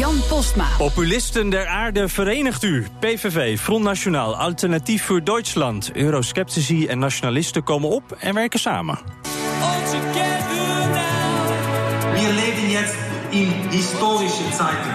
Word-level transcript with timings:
Jan 0.00 0.20
Postma. 0.28 0.66
Populisten 0.78 1.50
der 1.50 1.68
aarde 1.68 2.08
verenigt 2.08 2.62
u. 2.62 2.86
PVV, 2.98 3.58
Front 3.58 3.84
Nationaal, 3.84 4.36
Alternatief 4.36 5.04
voor 5.04 5.24
Duitsland. 5.24 5.90
Eurosceptici 5.94 6.86
en 6.86 6.98
nationalisten 6.98 7.62
komen 7.62 7.88
op 7.88 8.16
en 8.18 8.34
werken 8.34 8.60
samen. 8.60 8.98
Wir 12.14 12.32
leben 12.32 12.70
jetzt 12.70 12.94
in 13.30 13.52
historische 13.70 14.42
Zeiten. 14.56 14.92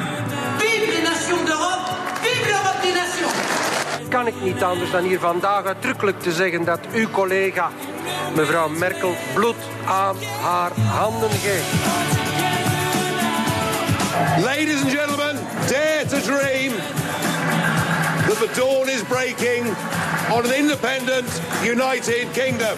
Vive 0.57 0.85
les 0.91 1.03
nations 1.03 1.45
d'Europe! 1.45 1.91
Vive 2.21 2.45
l'Europe 2.45 2.81
des 2.81 2.93
nations! 2.93 4.09
kan 4.09 4.27
ik 4.27 4.33
niet 4.43 4.63
anders 4.63 4.91
dan 4.91 5.03
hier 5.03 5.19
vandaag 5.19 5.65
uitdrukkelijk 5.65 6.19
te 6.19 6.31
zeggen 6.31 6.65
dat 6.65 6.79
uw 6.93 7.09
collega, 7.09 7.71
mevrouw 8.35 8.69
Merkel, 8.69 9.15
bloed 9.33 9.55
aan 9.85 10.15
haar 10.41 10.71
handen 10.71 11.29
geeft. 11.29 12.24
Ladies 14.43 14.81
and 14.81 14.89
gentlemen, 14.89 15.35
dare 15.67 16.05
to 16.05 16.21
dream 16.21 16.71
that 16.71 18.37
the 18.39 18.47
dawn 18.55 18.87
is 18.87 19.03
breaking 19.03 19.67
on 20.31 20.45
an 20.45 20.53
independent, 20.53 21.27
united 21.63 22.33
kingdom. 22.33 22.77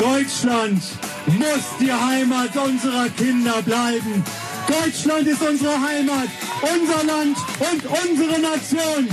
Deutschland 0.00 0.82
muss 1.26 1.64
die 1.78 1.92
Heimat 1.92 2.56
unserer 2.56 3.08
Kinder 3.10 3.62
bleiben. 3.62 4.24
Deutschland 4.66 5.28
ist 5.28 5.42
unsere 5.42 5.80
Heimat, 5.80 6.28
unser 6.62 7.04
Land 7.04 7.36
und 7.60 7.84
unsere 7.86 8.40
Nation. 8.40 9.08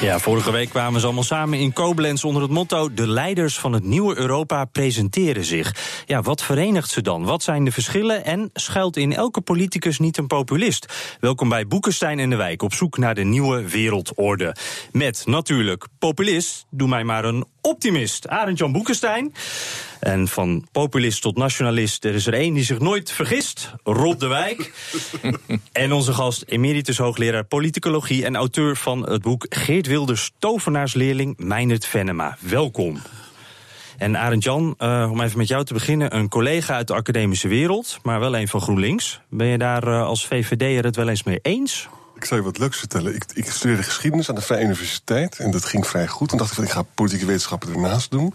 Ja, 0.00 0.18
vorige 0.18 0.50
week 0.50 0.68
kwamen 0.68 1.00
ze 1.00 1.06
allemaal 1.06 1.24
samen 1.24 1.58
in 1.58 1.72
Koblenz 1.72 2.24
onder 2.24 2.42
het 2.42 2.50
motto... 2.50 2.94
de 2.94 3.08
leiders 3.08 3.58
van 3.58 3.72
het 3.72 3.84
nieuwe 3.84 4.18
Europa 4.18 4.64
presenteren 4.64 5.44
zich. 5.44 6.02
Ja, 6.06 6.22
wat 6.22 6.42
verenigt 6.42 6.90
ze 6.90 7.02
dan? 7.02 7.24
Wat 7.24 7.42
zijn 7.42 7.64
de 7.64 7.72
verschillen? 7.72 8.24
En 8.24 8.50
schuilt 8.52 8.96
in 8.96 9.14
elke 9.14 9.40
politicus 9.40 9.98
niet 9.98 10.18
een 10.18 10.26
populist? 10.26 11.16
Welkom 11.20 11.48
bij 11.48 11.66
Boekenstein 11.66 12.18
en 12.18 12.30
de 12.30 12.36
Wijk, 12.36 12.62
op 12.62 12.74
zoek 12.74 12.98
naar 12.98 13.14
de 13.14 13.24
nieuwe 13.24 13.68
wereldorde. 13.68 14.56
Met 14.92 15.22
natuurlijk 15.26 15.86
populist, 15.98 16.66
doe 16.70 16.88
mij 16.88 17.04
maar 17.04 17.24
een 17.24 17.44
optimist. 17.60 18.28
Arend-Jan 18.28 18.72
Boekenstein. 18.72 19.34
En 20.00 20.28
van 20.28 20.66
populist 20.72 21.22
tot 21.22 21.36
nationalist, 21.36 22.04
er 22.04 22.14
is 22.14 22.26
er 22.26 22.34
één 22.34 22.54
die 22.54 22.64
zich 22.64 22.78
nooit 22.78 23.10
vergist. 23.10 23.72
Rob 23.82 24.20
de 24.20 24.26
Wijk. 24.26 24.72
en 25.72 25.92
onze 25.92 26.12
gast, 26.12 26.44
emeritus 26.46 26.98
hoogleraar 26.98 27.44
politicologie... 27.44 28.24
en 28.24 28.36
auteur 28.36 28.76
van 28.76 29.10
het 29.10 29.22
boek 29.22 29.46
Geert 29.48 29.86
Wilders 29.86 30.30
tovenaarsleerling 30.38 31.34
Meindert 31.36 31.86
Venema. 31.86 32.36
Welkom. 32.40 32.98
En 33.98 34.16
Arend 34.16 34.44
Jan, 34.44 34.74
uh, 34.78 35.08
om 35.10 35.20
even 35.20 35.38
met 35.38 35.48
jou 35.48 35.64
te 35.64 35.72
beginnen, 35.72 36.16
een 36.16 36.28
collega 36.28 36.74
uit 36.74 36.86
de 36.86 36.94
academische 36.94 37.48
wereld, 37.48 37.98
maar 38.02 38.20
wel 38.20 38.36
een 38.36 38.48
van 38.48 38.60
GroenLinks. 38.60 39.20
Ben 39.28 39.46
je 39.46 39.58
daar 39.58 39.88
uh, 39.88 40.02
als 40.02 40.26
VVD'er 40.26 40.84
het 40.84 40.96
wel 40.96 41.08
eens 41.08 41.22
mee 41.22 41.38
eens? 41.42 41.88
Ik 42.18 42.24
zal 42.24 42.36
je 42.36 42.42
wat 42.42 42.58
leuks 42.58 42.78
vertellen. 42.78 43.14
Ik, 43.14 43.24
ik 43.34 43.50
studeerde 43.50 43.82
geschiedenis 43.82 44.28
aan 44.28 44.34
de 44.34 44.40
Vrije 44.40 44.64
Universiteit 44.64 45.38
en 45.38 45.50
dat 45.50 45.64
ging 45.64 45.86
vrij 45.86 46.06
goed. 46.06 46.28
Toen 46.28 46.38
dacht 46.38 46.50
ik 46.50 46.56
van 46.56 46.64
ik 46.64 46.70
ga 46.70 46.82
politieke 46.94 47.26
wetenschappen 47.26 47.72
ernaast 47.72 48.10
doen. 48.10 48.34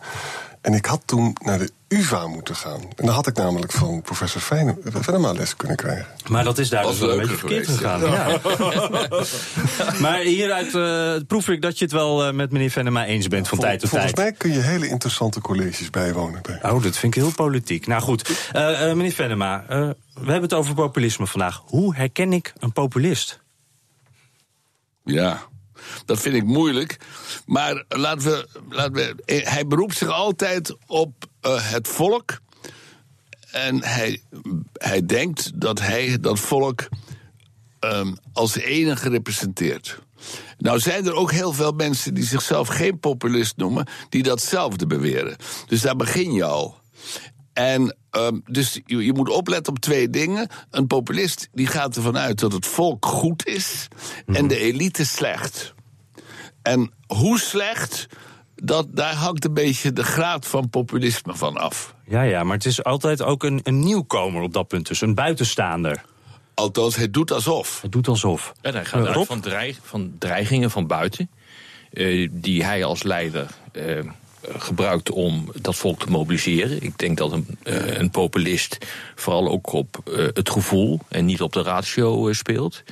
En 0.61 0.73
ik 0.73 0.85
had 0.85 1.01
toen 1.05 1.35
naar 1.41 1.59
de 1.59 1.71
UvA 1.87 2.27
moeten 2.27 2.55
gaan. 2.55 2.81
En 2.81 3.05
dan 3.05 3.15
had 3.15 3.27
ik 3.27 3.35
namelijk 3.35 3.71
van 3.71 4.01
professor 4.01 4.41
Venema 4.83 5.33
les 5.33 5.55
kunnen 5.55 5.77
krijgen. 5.77 6.05
Maar 6.29 6.43
dat 6.43 6.57
is 6.57 6.69
daar 6.69 6.85
dus 6.85 6.99
wel 6.99 7.11
een 7.11 7.19
beetje 7.19 7.35
verkeerd 7.35 7.67
gegaan. 7.67 8.01
Ja. 8.01 8.29
Ja. 8.29 8.39
maar 10.05 10.19
hieruit 10.19 10.73
uh, 10.73 11.27
proef 11.27 11.49
ik 11.49 11.61
dat 11.61 11.77
je 11.77 11.83
het 11.83 11.93
wel 11.93 12.27
uh, 12.27 12.33
met 12.33 12.51
meneer 12.51 12.69
Venema 12.69 13.05
eens 13.05 13.27
bent 13.27 13.47
van 13.47 13.57
Vol, 13.57 13.67
tijd 13.67 13.79
tot 13.79 13.89
volgens 13.89 14.13
tijd. 14.13 14.25
Volgens 14.27 14.51
mij 14.51 14.61
kun 14.61 14.71
je 14.71 14.77
hele 14.77 14.91
interessante 14.91 15.41
colleges 15.41 15.89
bijwonen. 15.89 16.41
Bij. 16.41 16.71
Oh, 16.71 16.83
dat 16.83 16.97
vind 16.97 17.15
ik 17.15 17.21
heel 17.21 17.33
politiek. 17.33 17.87
Nou 17.87 18.01
goed, 18.01 18.29
uh, 18.55 18.79
meneer 18.79 19.11
Venema, 19.11 19.63
we 19.67 19.95
hebben 20.13 20.41
het 20.41 20.53
over 20.53 20.73
populisme 20.73 21.27
vandaag. 21.27 21.61
Hoe 21.65 21.95
herken 21.95 22.33
ik 22.33 22.53
een 22.59 22.71
populist? 22.71 23.42
Ja, 25.03 25.47
dat 26.05 26.19
vind 26.19 26.35
ik 26.35 26.43
moeilijk. 26.43 26.97
Maar 27.45 27.83
laten 27.87 28.31
we, 28.31 28.47
laten 28.69 28.93
we, 28.93 29.15
hij 29.25 29.67
beroept 29.67 29.97
zich 29.97 30.09
altijd 30.09 30.75
op 30.87 31.25
uh, 31.41 31.71
het 31.71 31.87
volk. 31.87 32.41
En 33.51 33.83
hij, 33.83 34.21
hij 34.73 35.05
denkt 35.05 35.61
dat 35.61 35.79
hij 35.79 36.19
dat 36.19 36.39
volk 36.39 36.87
um, 37.79 38.17
als 38.33 38.55
enige 38.55 39.09
representeert. 39.09 39.99
Nou 40.57 40.79
zijn 40.79 41.05
er 41.05 41.13
ook 41.13 41.31
heel 41.31 41.53
veel 41.53 41.71
mensen 41.71 42.13
die 42.13 42.23
zichzelf 42.23 42.67
geen 42.67 42.99
populist 42.99 43.57
noemen, 43.57 43.87
die 44.09 44.23
datzelfde 44.23 44.87
beweren. 44.87 45.35
Dus 45.67 45.81
daar 45.81 45.95
begin 45.95 46.33
je 46.33 46.43
al. 46.43 46.77
En 47.53 47.97
um, 48.15 48.43
dus 48.45 48.79
je, 48.85 49.05
je, 49.05 49.13
moet 49.13 49.29
opletten 49.29 49.73
op 49.73 49.79
twee 49.79 50.09
dingen. 50.09 50.47
Een 50.69 50.87
populist 50.87 51.49
die 51.51 51.67
gaat 51.67 51.95
ervan 51.95 52.17
uit 52.17 52.39
dat 52.39 52.51
het 52.51 52.65
volk 52.65 53.05
goed 53.05 53.45
is 53.45 53.87
mm. 54.25 54.35
en 54.35 54.47
de 54.47 54.57
elite 54.57 55.05
slecht. 55.05 55.73
En 56.61 56.91
hoe 57.07 57.39
slecht, 57.39 58.07
dat, 58.55 58.87
daar 58.95 59.13
hangt 59.13 59.45
een 59.45 59.53
beetje 59.53 59.93
de 59.93 60.03
graad 60.03 60.47
van 60.47 60.69
populisme 60.69 61.35
van 61.35 61.57
af. 61.57 61.95
Ja, 62.05 62.21
ja, 62.21 62.43
maar 62.43 62.55
het 62.55 62.65
is 62.65 62.83
altijd 62.83 63.21
ook 63.21 63.43
een, 63.43 63.59
een 63.63 63.79
nieuwkomer 63.79 64.41
op 64.41 64.53
dat 64.53 64.67
punt, 64.67 64.87
dus 64.87 65.01
een 65.01 65.15
buitenstaander. 65.15 66.03
Althans, 66.53 66.95
hij 66.95 67.11
doet 67.11 67.31
alsof. 67.31 67.81
Hij 67.81 67.89
doet 67.89 68.07
alsof. 68.07 68.53
En 68.61 68.73
hij 68.73 68.85
gaat 68.85 69.07
uit 69.07 69.27
van, 69.27 69.39
dreig, 69.41 69.79
van 69.83 70.15
dreigingen 70.19 70.71
van 70.71 70.87
buiten, 70.87 71.29
uh, 71.91 72.29
die 72.31 72.63
hij 72.63 72.83
als 72.83 73.03
leider 73.03 73.47
uh, 73.73 73.99
gebruikt 74.57 75.11
om 75.11 75.51
dat 75.61 75.75
volk 75.75 75.99
te 75.99 76.09
mobiliseren. 76.09 76.81
Ik 76.81 76.97
denk 76.97 77.17
dat 77.17 77.31
een, 77.31 77.57
uh, 77.63 77.97
een 77.97 78.09
populist 78.09 78.77
vooral 79.15 79.49
ook 79.49 79.73
op 79.73 80.01
het 80.33 80.49
gevoel 80.49 80.99
en 81.09 81.25
niet 81.25 81.41
op 81.41 81.53
de 81.53 81.61
ratio 81.61 82.33
speelt. 82.33 82.83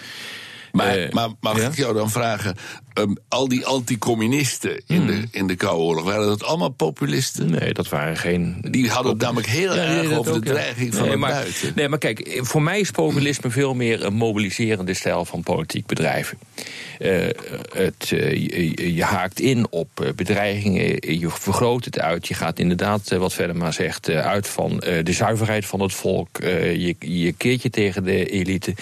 Maar, 0.72 1.08
maar 1.12 1.30
mag 1.40 1.58
ja? 1.58 1.68
ik 1.68 1.76
jou 1.76 1.94
dan 1.94 2.10
vragen, 2.10 2.56
um, 2.94 3.18
al 3.28 3.48
die 3.48 3.66
anticommunisten 3.66 4.82
in, 4.86 4.98
hmm. 4.98 5.08
de, 5.08 5.28
in 5.32 5.48
de 5.48 5.56
Koude 5.56 5.82
Oorlog, 5.82 6.04
waren 6.04 6.28
dat 6.28 6.44
allemaal 6.44 6.70
populisten? 6.70 7.50
Nee, 7.50 7.74
dat 7.74 7.90
waren 7.90 8.18
geen... 8.18 8.58
Die 8.70 8.90
hadden 8.90 9.12
het 9.12 9.22
namelijk 9.22 9.48
heel 9.48 9.76
ja, 9.76 9.82
erg 9.82 10.12
over 10.12 10.34
ook, 10.34 10.46
de 10.46 10.52
dreiging 10.52 10.92
ja. 10.92 10.98
van 10.98 11.08
nee, 11.08 11.18
maar, 11.18 11.32
buiten. 11.32 11.72
Nee, 11.76 11.90
maar 11.90 12.00
kijk, 12.00 12.40
voor 12.42 12.62
mij 12.62 12.80
is 12.80 12.92
populisme 12.92 13.50
veel 13.50 13.74
meer 13.74 14.06
een 14.06 14.14
mobiliserende 14.14 14.94
stijl 14.94 15.26
van 15.26 15.44
politiek 15.44 15.86
bedrijven. 15.86 16.38
Uh, 17.00 17.26
het, 17.74 18.12
uh, 18.14 18.32
je, 18.32 18.96
je, 18.96 19.04
haakt 19.04 19.40
in 19.40 19.68
op 19.70 20.14
bedreigingen, 20.16 21.20
je 21.20 21.30
vergroot 21.30 21.86
het 21.86 22.00
uit, 22.00 22.28
je 22.28 22.34
gaat 22.34 22.60
inderdaad, 22.60 23.10
wat 23.10 23.34
verder 23.34 23.56
maar 23.56 23.74
zegt, 23.74 24.10
uit 24.10 24.48
van 24.48 24.78
de 25.04 25.12
zuiverheid 25.12 25.66
van 25.66 25.80
het 25.80 25.94
volk, 25.94 26.30
je, 26.42 26.96
je 27.00 27.32
keert 27.32 27.62
je 27.62 27.70
tegen 27.70 28.04
de 28.04 28.26
elite 28.26 28.74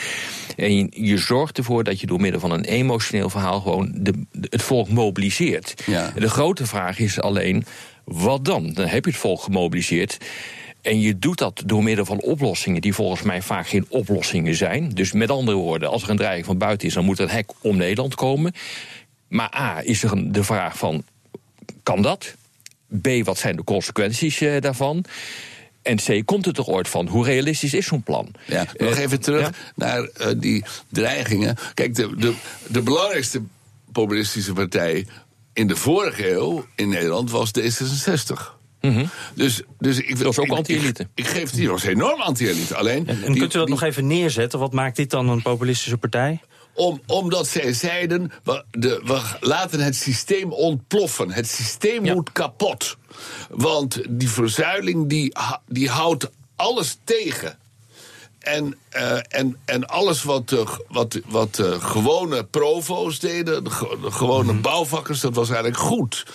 en 0.55 0.75
je, 0.75 0.87
je 0.91 1.17
zorgt 1.17 1.57
ervoor 1.57 1.83
dat 1.83 1.99
je 1.99 2.07
door 2.07 2.21
middel 2.21 2.39
van 2.39 2.51
een 2.51 2.63
emotioneel 2.63 3.29
verhaal 3.29 3.61
gewoon 3.61 3.91
de, 3.99 4.25
het 4.49 4.61
volk 4.61 4.89
mobiliseert. 4.89 5.73
Ja. 5.85 6.11
De 6.15 6.29
grote 6.29 6.65
vraag 6.65 6.99
is 6.99 7.19
alleen, 7.19 7.65
wat 8.03 8.45
dan? 8.45 8.73
Dan 8.73 8.87
heb 8.87 9.05
je 9.05 9.11
het 9.11 9.19
volk 9.19 9.41
gemobiliseerd. 9.41 10.17
En 10.81 10.99
je 10.99 11.19
doet 11.19 11.37
dat 11.37 11.63
door 11.65 11.83
middel 11.83 12.05
van 12.05 12.21
oplossingen 12.21 12.81
die 12.81 12.93
volgens 12.93 13.21
mij 13.21 13.41
vaak 13.41 13.67
geen 13.67 13.85
oplossingen 13.89 14.55
zijn. 14.55 14.89
Dus 14.89 15.11
met 15.11 15.31
andere 15.31 15.57
woorden, 15.57 15.89
als 15.89 16.03
er 16.03 16.09
een 16.09 16.17
dreiging 16.17 16.45
van 16.45 16.57
buiten 16.57 16.87
is, 16.87 16.93
dan 16.93 17.05
moet 17.05 17.19
een 17.19 17.29
hek 17.29 17.51
om 17.61 17.77
Nederland 17.77 18.15
komen. 18.15 18.53
Maar 19.27 19.55
A, 19.55 19.81
is 19.83 20.03
er 20.03 20.31
de 20.31 20.43
vraag 20.43 20.77
van, 20.77 21.03
kan 21.83 22.01
dat? 22.01 22.35
B, 23.01 23.07
wat 23.23 23.37
zijn 23.37 23.55
de 23.55 23.63
consequenties 23.63 24.41
uh, 24.41 24.61
daarvan? 24.61 25.05
En 25.81 25.95
C, 25.95 26.25
komt 26.25 26.45
het 26.45 26.57
er 26.57 26.65
ooit 26.65 26.87
van? 26.87 27.07
Hoe 27.07 27.25
realistisch 27.25 27.73
is 27.73 27.85
zo'n 27.85 28.03
plan? 28.03 28.31
Ja, 28.45 28.65
nog 28.77 28.95
uh, 28.95 28.99
even 28.99 29.19
terug 29.19 29.41
ja? 29.41 29.51
naar 29.75 29.99
uh, 30.01 30.27
die 30.37 30.63
dreigingen. 30.89 31.55
Kijk, 31.73 31.95
de, 31.95 32.15
de, 32.15 32.33
de 32.67 32.81
belangrijkste 32.81 33.41
populistische 33.91 34.53
partij 34.53 35.05
in 35.53 35.67
de 35.67 35.75
vorige 35.75 36.31
eeuw 36.31 36.65
in 36.75 36.89
Nederland 36.89 37.31
was 37.31 37.51
D66. 37.59 38.57
Mm 38.81 38.93
-hmm. 38.93 39.09
Dus, 39.35 39.61
dus 39.79 39.99
ik, 39.99 40.17
dat 40.17 40.25
was 40.35 40.39
ook 40.39 40.49
anti-elite. 40.49 41.03
Ik, 41.03 41.09
ik, 41.15 41.27
geef 41.27 41.51
die 41.51 41.69
was 41.69 41.83
enorm 41.83 42.21
anti-elite. 42.21 42.75
Alleen. 42.75 43.07
En, 43.07 43.23
en 43.23 43.31
die, 43.31 43.39
kunt 43.39 43.53
u 43.53 43.57
dat 43.57 43.67
die, 43.67 43.75
nog 43.75 43.83
even 43.83 44.07
neerzetten? 44.07 44.59
Wat 44.59 44.73
maakt 44.73 44.95
dit 44.95 45.09
dan 45.09 45.29
een 45.29 45.41
populistische 45.41 45.97
partij? 45.97 46.39
Om, 46.73 47.01
omdat 47.05 47.47
zij 47.47 47.73
zeiden, 47.73 48.31
we, 48.43 48.63
de, 48.71 49.01
we 49.05 49.21
laten 49.39 49.79
het 49.79 49.95
systeem 49.95 50.51
ontploffen. 50.51 51.31
Het 51.31 51.47
systeem 51.47 52.05
ja. 52.05 52.13
moet 52.13 52.31
kapot. 52.31 52.97
Want 53.49 54.01
die 54.09 54.29
verzuiling 54.29 55.09
die, 55.09 55.35
die 55.67 55.89
houdt 55.89 56.29
alles 56.55 56.97
tegen. 57.03 57.57
En, 58.39 58.77
eh, 58.89 59.17
en, 59.27 59.57
en 59.65 59.87
alles 59.87 60.23
wat, 60.23 60.51
uh, 60.51 60.67
wat, 60.87 61.19
wat 61.27 61.57
uh, 61.59 61.71
gewone 61.83 62.43
provo's 62.45 63.19
deden, 63.19 63.63
de, 63.63 63.69
ge- 63.69 63.97
de 64.01 64.11
gewone 64.11 64.53
bouwvakkers, 64.53 65.19
dat 65.19 65.35
was 65.35 65.47
eigenlijk 65.49 65.79
goed. 65.79 66.25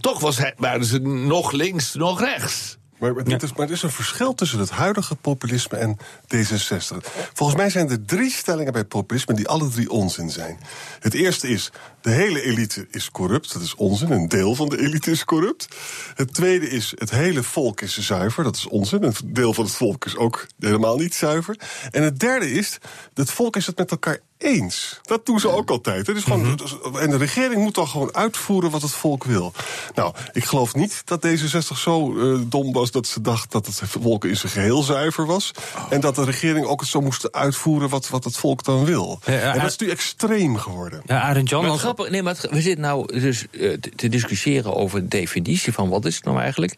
Toch 0.00 0.20
was 0.20 0.38
hij, 0.38 0.54
waren 0.56 0.84
ze 0.84 0.98
nog 1.00 1.52
links, 1.52 1.94
nog 1.94 2.20
rechts. 2.20 2.76
Maar, 2.98 3.14
maar, 3.14 3.24
het 3.24 3.42
is, 3.42 3.52
maar 3.52 3.66
er 3.66 3.72
is 3.72 3.82
een 3.82 3.90
verschil 3.90 4.34
tussen 4.34 4.58
het 4.58 4.70
huidige 4.70 5.14
populisme 5.14 5.78
en 5.78 5.96
D66. 6.34 6.96
Volgens 7.32 7.58
mij 7.58 7.70
zijn 7.70 7.90
er 7.90 8.04
drie 8.04 8.30
stellingen 8.30 8.72
bij 8.72 8.84
populisme 8.84 9.34
die 9.34 9.48
alle 9.48 9.68
drie 9.68 9.90
onzin 9.90 10.30
zijn. 10.30 10.58
Het 11.00 11.14
eerste 11.14 11.48
is, 11.48 11.70
de 12.04 12.10
hele 12.10 12.42
elite 12.42 12.86
is 12.90 13.10
corrupt. 13.10 13.52
Dat 13.52 13.62
is 13.62 13.74
onzin. 13.74 14.10
Een 14.10 14.28
deel 14.28 14.54
van 14.54 14.68
de 14.68 14.78
elite 14.80 15.10
is 15.10 15.24
corrupt. 15.24 15.68
Het 16.14 16.34
tweede 16.34 16.68
is, 16.70 16.92
het 16.98 17.10
hele 17.10 17.42
volk 17.42 17.80
is 17.80 17.98
zuiver. 17.98 18.44
Dat 18.44 18.56
is 18.56 18.66
onzin. 18.68 19.02
Een 19.02 19.14
deel 19.24 19.54
van 19.54 19.64
het 19.64 19.74
volk 19.74 20.04
is 20.04 20.16
ook 20.16 20.46
helemaal 20.58 20.96
niet 20.96 21.14
zuiver. 21.14 21.56
En 21.90 22.02
het 22.02 22.18
derde 22.20 22.50
is, 22.52 22.78
het 23.14 23.30
volk 23.30 23.56
is 23.56 23.66
het 23.66 23.76
met 23.78 23.90
elkaar 23.90 24.18
eens. 24.38 25.00
Dat 25.02 25.26
doen 25.26 25.40
ze 25.40 25.48
ook 25.48 25.70
altijd. 25.70 26.06
Het 26.06 26.16
is 26.16 26.22
gewoon, 26.24 26.58
En 27.00 27.10
de 27.10 27.16
regering 27.16 27.62
moet 27.62 27.74
dan 27.74 27.88
gewoon 27.88 28.14
uitvoeren 28.14 28.70
wat 28.70 28.82
het 28.82 28.90
volk 28.92 29.24
wil. 29.24 29.52
Nou, 29.94 30.14
ik 30.32 30.44
geloof 30.44 30.74
niet 30.74 31.02
dat 31.04 31.26
D66 31.26 31.76
zo 31.78 32.18
eh, 32.34 32.40
dom 32.46 32.72
was 32.72 32.90
dat 32.90 33.06
ze 33.06 33.20
dacht 33.20 33.52
dat 33.52 33.66
het 33.66 33.80
volk 33.84 34.24
in 34.24 34.36
zijn 34.36 34.52
geheel 34.52 34.82
zuiver 34.82 35.26
was. 35.26 35.50
En 35.90 36.00
dat 36.00 36.14
de 36.14 36.24
regering 36.24 36.66
ook 36.66 36.80
het 36.80 36.88
zo 36.88 37.00
moest 37.00 37.32
uitvoeren 37.32 37.88
wat, 37.88 38.08
wat 38.08 38.24
het 38.24 38.36
volk 38.36 38.64
dan 38.64 38.84
wil. 38.84 39.18
Ja, 39.24 39.32
ja, 39.32 39.52
en 39.54 39.60
dat 39.60 39.70
is 39.70 39.76
nu 39.76 39.88
extreem 39.90 40.56
geworden. 40.58 41.02
Ja, 41.06 41.20
Arend 41.22 41.48
Jan, 41.48 41.64
als- 41.64 41.80
nee, 41.96 42.22
maar 42.22 42.36
we 42.50 42.60
zitten 42.60 42.80
nou 42.80 43.20
dus 43.20 43.46
eh, 43.50 43.72
te 43.96 44.08
discussiëren 44.08 44.74
over 44.74 45.00
de 45.00 45.08
definitie 45.08 45.72
van 45.72 45.88
wat 45.88 46.04
is 46.04 46.14
het 46.14 46.24
nou 46.24 46.40
eigenlijk. 46.40 46.74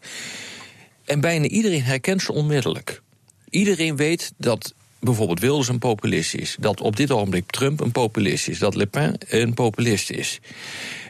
En 1.05 1.19
bijna 1.19 1.45
iedereen 1.47 1.83
herkent 1.83 2.21
ze 2.21 2.33
onmiddellijk. 2.33 3.01
Iedereen 3.49 3.95
weet 3.95 4.33
dat 4.37 4.73
bijvoorbeeld 4.99 5.39
Wilders 5.39 5.67
een 5.67 5.79
populist 5.79 6.33
is. 6.33 6.55
Dat 6.59 6.81
op 6.81 6.95
dit 6.95 7.11
ogenblik 7.11 7.51
Trump 7.51 7.79
een 7.79 7.91
populist 7.91 8.47
is. 8.47 8.59
Dat 8.59 8.75
Le 8.75 8.85
Pen 8.85 9.15
een 9.27 9.53
populist 9.53 10.09
is. 10.09 10.39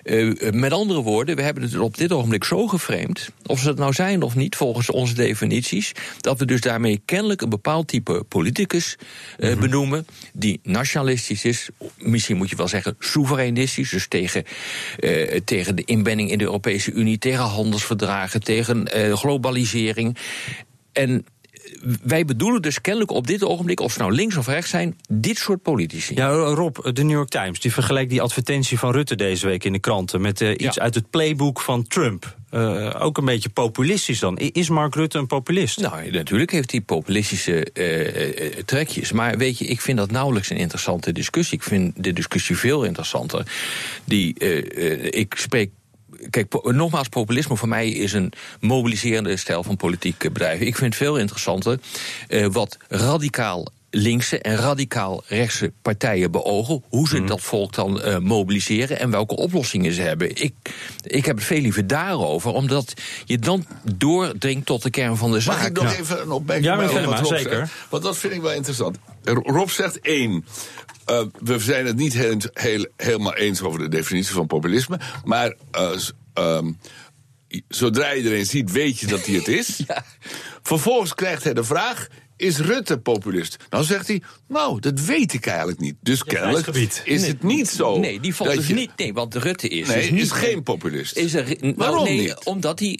Eh, 0.03 0.51
met 0.51 0.71
andere 0.71 1.01
woorden, 1.01 1.35
we 1.35 1.41
hebben 1.41 1.63
het 1.63 1.77
op 1.77 1.97
dit 1.97 2.11
ogenblik 2.11 2.43
zo 2.43 2.67
geframed, 2.67 3.31
of 3.45 3.59
ze 3.59 3.67
het 3.67 3.77
nou 3.77 3.93
zijn 3.93 4.21
of 4.21 4.35
niet 4.35 4.55
volgens 4.55 4.89
onze 4.89 5.13
definities, 5.13 5.91
dat 6.21 6.39
we 6.39 6.45
dus 6.45 6.61
daarmee 6.61 7.01
kennelijk 7.05 7.41
een 7.41 7.49
bepaald 7.49 7.87
type 7.87 8.23
politicus 8.27 8.95
eh, 9.37 9.57
benoemen, 9.57 10.07
die 10.33 10.59
nationalistisch 10.63 11.45
is, 11.45 11.69
misschien 11.97 12.37
moet 12.37 12.49
je 12.49 12.55
wel 12.55 12.67
zeggen 12.67 12.95
soevereinistisch, 12.99 13.89
dus 13.89 14.07
tegen, 14.07 14.43
eh, 14.99 15.39
tegen 15.45 15.75
de 15.75 15.83
inbending 15.83 16.31
in 16.31 16.37
de 16.37 16.43
Europese 16.43 16.91
Unie, 16.91 17.17
tegen 17.17 17.43
handelsverdragen, 17.43 18.43
tegen 18.43 18.87
eh, 18.87 19.13
globalisering. 19.13 20.17
En 20.91 21.25
wij 22.03 22.25
bedoelen 22.25 22.61
dus 22.61 22.81
kennelijk 22.81 23.11
op 23.11 23.27
dit 23.27 23.43
ogenblik, 23.43 23.79
of 23.79 23.91
ze 23.91 23.99
nou 23.99 24.11
links 24.11 24.37
of 24.37 24.47
rechts 24.47 24.69
zijn, 24.69 24.97
dit 25.09 25.37
soort 25.37 25.61
politici. 25.61 26.15
Ja, 26.15 26.29
Rob, 26.29 26.77
de 26.93 27.03
New 27.03 27.15
York 27.15 27.29
Times 27.29 27.59
die 27.59 27.73
vergelijkt 27.73 28.09
die 28.09 28.21
advertentie 28.21 28.79
van 28.79 28.91
Rutte 28.91 29.15
deze 29.15 29.47
week 29.47 29.63
in 29.63 29.73
de 29.73 29.79
kranten 29.79 30.21
met 30.21 30.41
eh, 30.41 30.49
iets 30.51 30.75
Ja. 30.75 30.81
uit 30.81 30.95
het 30.95 31.09
playbook 31.09 31.61
van 31.61 31.87
Trump. 31.87 32.35
Eh, 32.49 32.95
ook 32.99 33.17
een 33.17 33.25
beetje 33.25 33.49
populistisch 33.49 34.19
dan. 34.19 34.37
Is 34.37 34.69
Mark 34.69 34.95
Rutte 34.95 35.17
een 35.17 35.27
populist? 35.27 35.79
Nou, 35.79 36.11
natuurlijk 36.11 36.51
heeft 36.51 36.71
hij 36.71 36.81
populistische 36.81 37.63
eh, 37.71 38.63
trekjes. 38.65 39.11
Maar 39.11 39.37
weet 39.37 39.57
je, 39.57 39.65
ik 39.65 39.81
vind 39.81 39.97
dat 39.97 40.11
nauwelijks 40.11 40.49
een 40.49 40.57
interessante 40.57 41.11
discussie. 41.11 41.57
Ik 41.57 41.63
vind 41.63 42.03
de 42.03 42.13
discussie 42.13 42.57
veel 42.57 42.83
interessanter. 42.83 43.45
Die, 44.03 44.33
ik 45.11 45.33
spreek. 45.37 45.71
Kijk, 46.29 46.53
nogmaals, 46.63 47.07
populisme 47.07 47.57
voor 47.57 47.67
mij 47.67 47.89
is 47.89 48.13
een 48.13 48.31
mobiliserende 48.59 49.37
stijl 49.37 49.63
van 49.63 49.75
politiek 49.75 50.17
bedrijven. 50.17 50.67
Ik 50.67 50.75
vind 50.75 50.93
het 50.93 51.03
veel 51.03 51.17
interessanter 51.17 51.79
eh, 52.27 52.45
wat 52.45 52.77
radicaal 52.87 53.67
linkse 53.89 54.39
en 54.39 54.55
radicaal 54.55 55.23
rechtse 55.27 55.71
partijen 55.81 56.31
beogen. 56.31 56.83
Hoe 56.89 57.07
ze 57.07 57.23
dat 57.23 57.41
volk 57.41 57.73
dan 57.73 58.01
eh, 58.01 58.17
mobiliseren 58.17 58.99
en 58.99 59.09
welke 59.11 59.35
oplossingen 59.35 59.93
ze 59.93 60.01
hebben. 60.01 60.29
Ik, 60.41 60.53
ik 61.03 61.25
heb 61.25 61.35
het 61.35 61.45
veel 61.45 61.61
liever 61.61 61.87
daarover, 61.87 62.51
omdat 62.51 62.93
je 63.25 63.39
dan 63.39 63.65
doordringt 63.95 64.65
tot 64.65 64.83
de 64.83 64.89
kern 64.89 65.17
van 65.17 65.31
de 65.31 65.39
zaak. 65.39 65.57
Mag 65.57 65.65
ik 65.67 65.73
nog 65.81 65.93
even 65.93 66.21
een 66.21 66.31
opmerking 66.31 66.65
Ja, 66.67 66.75
maken 66.75 66.99
op 67.03 67.05
maar, 67.09 67.19
Rob 67.21 67.35
zeker. 67.35 67.55
zegt? 67.55 67.71
Want 67.89 68.03
dat 68.03 68.17
vind 68.17 68.33
ik 68.33 68.41
wel 68.41 68.53
interessant. 68.53 68.97
Rob 69.23 69.69
zegt 69.69 69.99
één. 69.99 70.45
eh, 71.05 71.21
we 71.43 71.59
zijn 71.59 71.85
het 71.85 71.95
niet 71.95 72.13
heel, 72.13 72.37
heel- 72.53 72.87
helemaal 72.97 73.35
eens 73.35 73.61
over 73.61 73.79
de 73.79 73.87
definitie 73.89 74.33
van 74.33 74.47
populisme. 74.47 74.99
Maar 75.23 75.53
eh, 75.71 75.91
ehm, 76.33 76.71
zodra 77.67 78.13
iedereen 78.13 78.45
ziet, 78.45 78.71
weet 78.71 78.99
je 78.99 79.07
dat 79.07 79.25
hij 79.25 79.35
het 79.35 79.47
is. 79.47 79.79
Vervolgens 80.63 81.13
krijgt 81.13 81.43
hij 81.43 81.53
de 81.53 81.63
vraag. 81.63 82.07
Is 82.37 82.57
Rutte 82.57 82.97
populist? 82.99 83.57
Nou 83.69 83.83
zegt 83.83 84.07
hij, 84.07 84.21
nou, 84.47 84.79
dat 84.79 84.99
weet 84.99 85.33
ik 85.33 85.45
eigenlijk 85.45 85.79
niet. 85.79 85.95
Dus 86.01 86.23
kennelijk 86.23 86.67
is 86.67 87.01
Nee, 87.21 87.29
het 87.29 87.43
niet 87.43 87.69
zo. 87.69 87.99
Nee, 87.99 88.19
die 88.19 88.35
valt 88.35 88.53
dus 88.55 88.67
je- 88.67 88.73
niet. 88.73 88.91
Nee, 88.97 89.13
want 89.13 89.35
Rutte 89.35 89.67
is. 89.67 89.87
Nee, 89.87 90.01
dus 90.01 90.09
niet, 90.11 90.21
is 90.21 90.31
geen 90.31 90.63
populist. 90.63 91.17
Is 91.17 91.33
er, 91.33 91.55
nou, 91.59 91.73
Waarom 91.77 92.03
nee, 92.03 92.19
niet? 92.19 92.35
Omdat 92.43 92.79
hij 92.79 92.99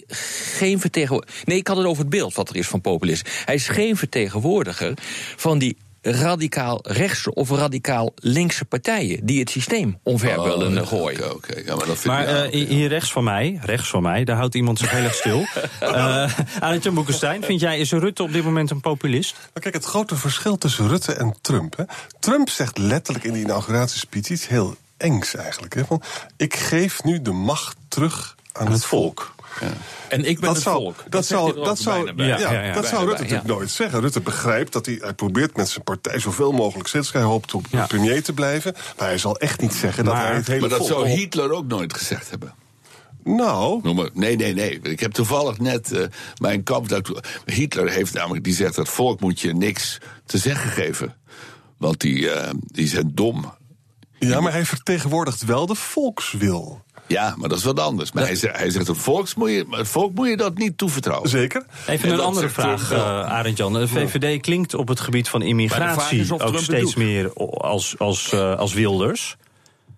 geen 0.50 0.80
vertegenwoordiger. 0.80 1.42
Nee, 1.44 1.58
ik 1.58 1.66
had 1.66 1.76
het 1.76 1.86
over 1.86 2.00
het 2.02 2.10
beeld 2.10 2.34
wat 2.34 2.48
er 2.48 2.56
is 2.56 2.66
van 2.68 2.80
populist. 2.80 3.28
Hij 3.44 3.54
is 3.54 3.68
geen 3.68 3.96
vertegenwoordiger 3.96 4.94
van 5.36 5.58
die 5.58 5.76
radicaal 6.12 6.78
rechtse 6.82 7.34
of 7.34 7.50
radicaal 7.50 8.12
linkse 8.16 8.64
partijen 8.64 9.26
die 9.26 9.40
het 9.40 9.50
systeem 9.50 9.98
omver 10.02 10.38
Oh, 10.38 10.44
willen 10.44 10.74
ja, 10.74 10.84
gooien. 10.84 11.40
Ja, 11.64 11.76
maar 11.76 11.86
dat 11.86 11.98
vind 11.98 12.04
Maar 12.04 12.28
ja, 12.28 12.44
eh, 12.44 12.68
hier 12.68 12.88
rechts 12.88 13.12
van 13.12 13.24
mij, 13.24 13.58
rechts 13.62 13.88
van 13.88 14.02
mij, 14.02 14.24
daar 14.24 14.36
houdt 14.36 14.54
iemand 14.54 14.78
zich 14.78 14.90
heel 14.90 15.04
erg 15.04 15.14
stil. 15.14 15.46
uh, 15.82 16.38
Arend 16.60 16.94
Boekenstein, 16.94 17.44
vind 17.44 17.60
jij, 17.60 17.78
is 17.78 17.92
Rutte 17.92 18.22
op 18.22 18.32
dit 18.32 18.44
moment 18.44 18.70
een 18.70 18.80
populist? 18.80 19.36
Maar 19.52 19.62
kijk, 19.62 19.74
het 19.74 19.84
grote 19.84 20.16
verschil 20.16 20.56
tussen 20.56 20.88
Rutte 20.88 21.12
en 21.12 21.36
Trump. 21.40 21.76
Hè. 21.76 21.84
Trump 22.20 22.48
zegt 22.48 22.78
letterlijk 22.78 23.24
in 23.24 23.32
die 23.32 23.42
inauguratiespeech 23.42 24.28
iets 24.28 24.48
heel 24.48 24.76
engs 24.96 25.34
eigenlijk. 25.34 25.74
Hè, 25.74 25.84
van, 25.84 26.02
ik 26.36 26.56
geef 26.56 27.04
nu 27.04 27.22
de 27.22 27.32
macht 27.32 27.76
terug 27.88 28.36
aan, 28.52 28.72
het 28.72 28.84
volk. 28.84 29.34
En 30.08 30.24
ik 30.24 30.40
ben 30.40 30.46
Dat 30.46 30.54
het 30.54 30.62
zou, 30.64 30.76
volk. 30.76 31.04
dat 31.08 31.26
zou, 31.26 31.54
dat 31.64 31.78
zou, 31.78 32.12
bij. 32.12 32.26
ja, 32.26 32.38
Ja, 32.38 32.52
ja, 32.52 32.62
ja. 32.62 32.72
dat 32.72 32.86
zou 32.86 32.98
Rutte 33.04 33.06
bij, 33.12 33.20
natuurlijk 33.22 33.48
ja. 33.48 33.54
nooit 33.54 33.70
zeggen. 33.70 34.00
Rutte 34.00 34.20
begrijpt 34.20 34.72
dat 34.72 34.86
hij, 34.86 34.98
hij 35.00 35.12
probeert 35.14 35.56
met 35.56 35.68
zijn 35.68 35.84
partij 35.84 36.18
zoveel 36.18 36.52
mogelijk 36.52 36.88
zetels. 36.88 37.12
Hij 37.12 37.22
hoopt 37.22 37.54
op 37.54 37.66
Ja. 37.70 37.86
premier 37.86 38.22
te 38.22 38.32
blijven. 38.32 38.72
Maar 38.98 39.06
hij 39.08 39.18
zal 39.18 39.36
echt 39.38 39.60
niet 39.60 39.74
zeggen 39.74 40.04
dat 40.04 40.14
hij 40.14 40.34
het 40.34 40.46
hele 40.46 40.60
Maar 40.60 40.68
dat 40.68 40.78
volk... 40.78 40.90
zou 40.90 41.08
Hitler 41.08 41.50
ook 41.52 41.66
nooit 41.66 41.94
gezegd 41.94 42.30
hebben. 42.30 42.54
Nou, 43.24 43.80
Noem 43.82 43.96
maar, 43.96 44.10
nee, 44.14 44.36
nee, 44.36 44.54
nee. 44.54 44.80
Ik 44.82 45.00
heb 45.00 45.12
toevallig 45.12 45.58
net 45.58 45.92
eh, 45.92 46.02
mijn 46.40 46.62
kamp. 46.62 46.88
Dat, 46.88 47.10
Hitler 47.44 47.90
heeft 47.90 48.14
namelijk, 48.14 48.44
die 48.44 48.54
zegt 48.54 48.74
dat 48.74 48.88
volk 48.88 49.20
moet 49.20 49.40
je 49.40 49.52
niks 49.54 49.98
te 50.26 50.38
zeggen 50.38 50.70
geven. 50.70 51.16
Want 51.78 52.00
die, 52.00 52.30
eh, 52.30 52.50
die 52.66 52.88
zijn 52.88 53.10
dom. 53.14 53.54
ja, 54.18 54.40
maar 54.40 54.52
hij 54.52 54.64
vertegenwoordigt 54.64 55.44
wel 55.44 55.66
de 55.66 55.74
volkswil. 55.74 56.82
Ja, 57.08 57.34
maar 57.36 57.48
dat 57.48 57.58
is 57.58 57.64
wat 57.64 57.80
anders. 57.80 58.12
Maar 58.12 58.24
hij, 58.24 58.34
zegt, 58.34 58.56
hij 58.58 58.70
zegt, 58.70 58.86
het, 58.86 58.96
volks 58.96 59.34
moet 59.34 59.50
je, 59.50 59.66
het 59.70 59.88
volk 59.88 60.14
moet 60.14 60.28
je 60.28 60.36
dat 60.36 60.58
niet 60.58 60.78
toevertrouwen. 60.78 61.28
Zeker. 61.28 61.66
Even 61.86 62.08
En 62.08 62.14
een 62.14 62.20
andere 62.20 62.48
vraag, 62.48 62.86
Trump 62.86 63.02
wel. 63.02 63.08
uh, 63.20 63.24
Arend 63.30 63.56
Jan. 63.58 63.72
De 63.72 63.88
VVD 63.88 64.40
klinkt 64.40 64.74
op 64.74 64.88
het 64.88 65.00
gebied 65.00 65.28
van 65.28 65.42
immigratie 65.42 66.32
ook 66.32 66.38
Trump 66.40 66.58
steeds 66.58 66.94
meer 66.94 67.32
als, 67.52 67.98
als, 67.98 68.32
eh, 68.32 68.56
als 68.56 68.72
Wilders. 68.72 69.36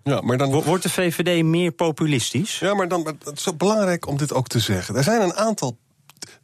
Ja, 0.03 0.21
maar 0.21 0.37
dan... 0.37 0.51
Wo- 0.51 0.63
Wordt 0.63 0.83
de 0.83 0.89
VVD 0.89 1.43
meer 1.43 1.71
populistisch? 1.71 2.59
Ja, 2.59 2.73
maar 2.73 2.87
dan, 2.87 3.05
het 3.23 3.37
is 3.37 3.43
zo 3.43 3.53
belangrijk 3.53 4.07
om 4.07 4.17
dit 4.17 4.33
ook 4.33 4.47
te 4.47 4.59
zeggen. 4.59 4.95
Er 4.95 5.03
zijn 5.03 5.21
een 5.21 5.33
aantal. 5.35 5.77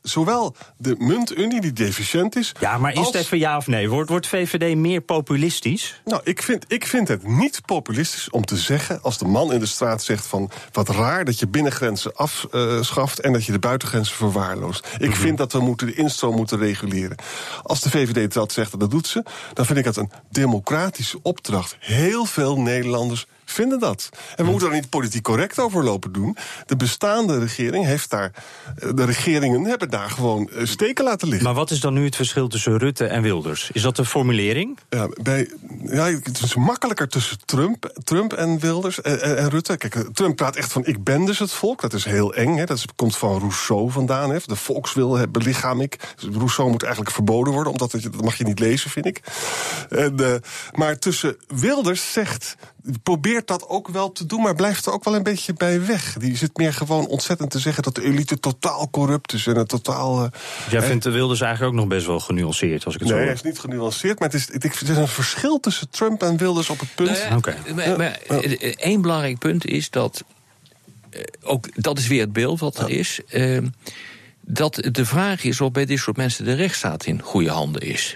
Zowel 0.10 0.56
de 0.78 0.96
muntunie, 0.98 1.62
die 1.62 1.74
deficiënt 1.74 2.36
is. 2.36 2.52
Ja, 2.60 2.78
maar 2.78 2.92
is 2.92 2.98
als- 2.98 3.08
het 3.08 3.16
even 3.16 3.38
ja 3.40 3.58
of 3.58 3.68
nee? 3.68 3.90
Wordt, 3.90 4.10
wordt 4.10 4.28
VVD 4.28 4.76
meer 4.76 5.02
populistisch? 5.02 6.02
Nou, 6.06 6.22
ik 6.24 6.42
vind, 6.42 6.66
ik 6.68 6.86
vind 6.88 7.08
het 7.08 7.28
niet 7.28 7.62
populistisch 7.66 8.30
om 8.30 8.46
te 8.46 8.58
zeggen. 8.58 9.02
als 9.02 9.18
de 9.18 9.26
man 9.26 9.54
in 9.54 9.60
de 9.60 9.66
straat 9.66 10.04
zegt 10.04 10.26
van. 10.28 10.50
wat 10.72 10.90
raar 10.90 11.26
dat 11.26 11.40
je 11.40 11.48
binnengrenzen 11.48 12.16
afschaft. 12.16 13.20
en 13.20 13.34
dat 13.34 13.46
je 13.46 13.52
de 13.52 13.60
buitengrenzen 13.60 14.16
verwaarloost. 14.16 14.88
Ik 15.00 15.16
vind 15.16 15.38
dat 15.38 15.52
we 15.54 15.60
moeten 15.60 15.88
de 15.88 15.94
instroom 15.94 16.36
moeten 16.36 16.58
reguleren. 16.60 17.18
Als 17.64 17.82
de 17.82 17.90
VVD 17.90 18.34
dat 18.34 18.52
zegt, 18.52 18.74
en 18.74 18.80
dat 18.80 18.92
doet 18.92 19.08
ze. 19.08 19.24
dan 19.54 19.66
vind 19.66 19.78
ik 19.78 19.84
dat 19.84 19.98
een 19.98 20.12
democratische 20.32 21.20
opdracht. 21.22 21.76
Heel 21.80 22.26
veel 22.26 22.60
Nederlanders 22.60 23.26
vinden 23.46 23.80
dat. 23.80 24.10
En 24.36 24.46
we 24.46 24.52
moeten 24.52 24.68
er 24.70 24.74
niet 24.74 24.90
politiek 24.90 25.24
correct 25.24 25.60
over 25.60 25.84
lopen 25.84 26.12
doen. 26.12 26.38
De 26.66 26.76
bestaande 26.76 27.40
regering 27.40 27.86
heeft 27.86 28.10
daar. 28.10 28.32
eh, 28.80 28.90
de 28.94 29.06
regeringen 29.06 29.64
hebben 29.66 29.90
daar 29.90 29.97
gewoon 29.98 30.50
eh, 30.50 30.66
steken 30.66 31.04
laten 31.04 31.27
liggen. 31.27 31.46
Maar 31.46 31.56
wat 31.56 31.72
is 31.72 31.80
dan 31.80 31.94
nu 31.94 32.06
het 32.06 32.16
verschil 32.16 32.48
tussen 32.48 32.77
Rutte 32.77 33.06
en 33.06 33.22
Wilders? 33.22 33.70
Is 33.74 33.82
dat 33.82 33.96
de 33.96 34.06
formulering? 34.06 34.77
Ja, 34.89 35.08
bij, 35.22 35.51
ja, 35.84 36.06
het 36.06 36.42
is 36.44 36.56
makkelijker 36.56 37.08
tussen 37.08 37.38
Trump, 37.46 38.00
Trump 38.04 38.34
en 38.34 38.60
Wilders 38.60 39.01
en, 39.01 39.22
en- 39.22 39.38
en 39.38 39.50
Rutte. 39.50 39.77
Kijk, 39.77 39.96
Trump 40.13 40.36
praat 40.36 40.56
echt 40.56 40.72
van 40.72 40.86
ik 40.86 41.04
ben 41.04 41.25
dus 41.25 41.39
het 41.39 41.51
volk. 41.51 41.82
Dat 41.82 41.94
is 41.94 42.06
heel 42.06 42.34
eng. 42.34 42.56
Hè. 42.58 42.66
Dat 42.66 42.86
komt 42.96 43.18
van 43.18 43.39
Rousseau 43.39 43.92
vandaan. 43.92 44.30
Hè. 44.30 44.38
De 44.46 44.56
volkswil 44.56 45.27
belichaam 45.30 45.82
ik. 45.82 45.98
Rousseau 46.34 46.70
moet 46.72 46.84
eigenlijk 46.84 47.13
verboden 47.13 47.54
worden, 47.54 47.72
omdat 47.72 47.92
het, 47.92 48.04
dat 48.04 48.22
mag 48.22 48.36
je 48.38 48.44
niet 48.44 48.60
lezen, 48.60 48.89
vind 48.89 49.06
ik. 49.06 49.22
En, 49.89 50.20
eh, 50.20 50.36
maar 50.74 51.00
tussen 51.00 51.38
Wilders 51.48 52.12
zegt 52.12 52.56
probeert 53.03 53.48
dat 53.48 53.67
ook 53.67 53.88
wel 53.88 54.12
te 54.12 54.25
doen, 54.25 54.41
maar 54.41 54.56
blijft 54.56 54.86
er 54.86 54.94
ook 54.94 55.03
wel 55.03 55.15
een 55.15 55.24
beetje 55.24 55.53
bij 55.53 55.86
weg. 55.86 56.13
Die 56.17 56.38
zit 56.38 56.58
meer 56.58 56.74
gewoon 56.74 57.08
ontzettend 57.08 57.51
te 57.51 57.60
zeggen 57.60 57.84
dat 57.84 57.96
de 57.96 58.03
elite 58.03 58.39
totaal 58.39 58.89
corrupt 58.89 59.34
is 59.34 59.48
en 59.48 59.56
het 59.56 59.67
totaal. 59.70 60.24
Uh, 60.24 60.29
Jij 60.70 60.82
vindt 60.82 61.03
de 61.03 61.12
Wilders 61.12 61.41
eigenlijk 61.41 61.74
ook 61.74 61.79
nog 61.79 61.89
best 61.89 62.06
wel 62.06 62.20
genuanceerd, 62.20 62.86
als 62.86 62.94
ik 62.94 63.00
het 63.00 63.10
nee, 63.10 63.17
zo 63.20 63.24
hij 63.25 63.34
is 63.34 63.41
niet 63.41 63.60
genuanceerd, 63.60 64.20
maar 64.20 64.29
het 64.29 64.38
is, 64.38 64.53
het 64.53 64.82
is 64.89 64.98
een 64.98 65.08
verschil 65.08 65.60
tussen 65.60 65.89
Trump 65.89 66.22
en 66.24 66.38
Wilders 66.38 66.70
op 66.70 66.79
het 66.79 66.96
punt. 66.96 67.10
Nou 67.10 67.22
ja, 67.29 67.36
Oké. 67.38 67.56
maar, 67.75 67.98
maar 67.98 68.20
één 68.77 69.01
belangrijk 69.01 69.38
punt 69.38 69.65
is 69.65 69.89
dat. 69.89 70.24
eh, 71.10 71.22
ook 71.44 71.82
dat 71.84 71.98
is 71.98 72.08
weer 72.08 72.22
het 72.22 72.34
beeld 72.34 72.60
wat 72.60 72.77
er 72.77 72.89
is. 72.89 73.20
eh, 73.29 73.58
dat 74.41 74.88
de 74.91 75.06
vraag 75.06 75.44
is 75.44 75.62
of 75.62 75.72
bij 75.72 75.86
dit 75.86 76.00
soort 76.00 76.17
mensen 76.17 76.46
de 76.46 76.53
rechtsstaat 76.53 77.06
in 77.06 77.22
goede 77.22 77.50
handen 77.50 77.82
is. 77.82 78.15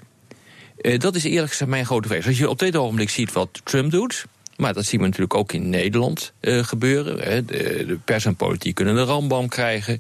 Eh, 0.77 0.99
dat 0.99 1.15
is 1.15 1.23
eerlijk 1.23 1.49
gezegd 1.51 1.69
mijn 1.69 1.85
grote 1.85 2.07
vrees. 2.07 2.27
Als 2.27 2.37
je 2.37 2.49
op 2.49 2.59
dit 2.59 2.75
ogenblik 2.75 3.09
ziet 3.09 3.31
wat 3.31 3.61
Trump 3.63 3.91
doet. 3.91 4.25
Maar 4.58 4.74
dat 4.74 4.86
zien 4.86 5.00
we 5.00 5.05
natuurlijk 5.05 5.36
ook 5.36 5.53
in 5.53 5.70
Nederland 5.70 6.34
eh, 6.39 6.63
gebeuren. 6.63 7.20
Hè. 7.20 7.46
De, 7.46 7.86
de 7.88 7.98
pers 8.05 8.25
en 8.25 8.36
politiek 8.36 8.75
kunnen 8.75 8.96
een 8.96 9.05
rambam 9.05 9.48
krijgen. 9.48 10.00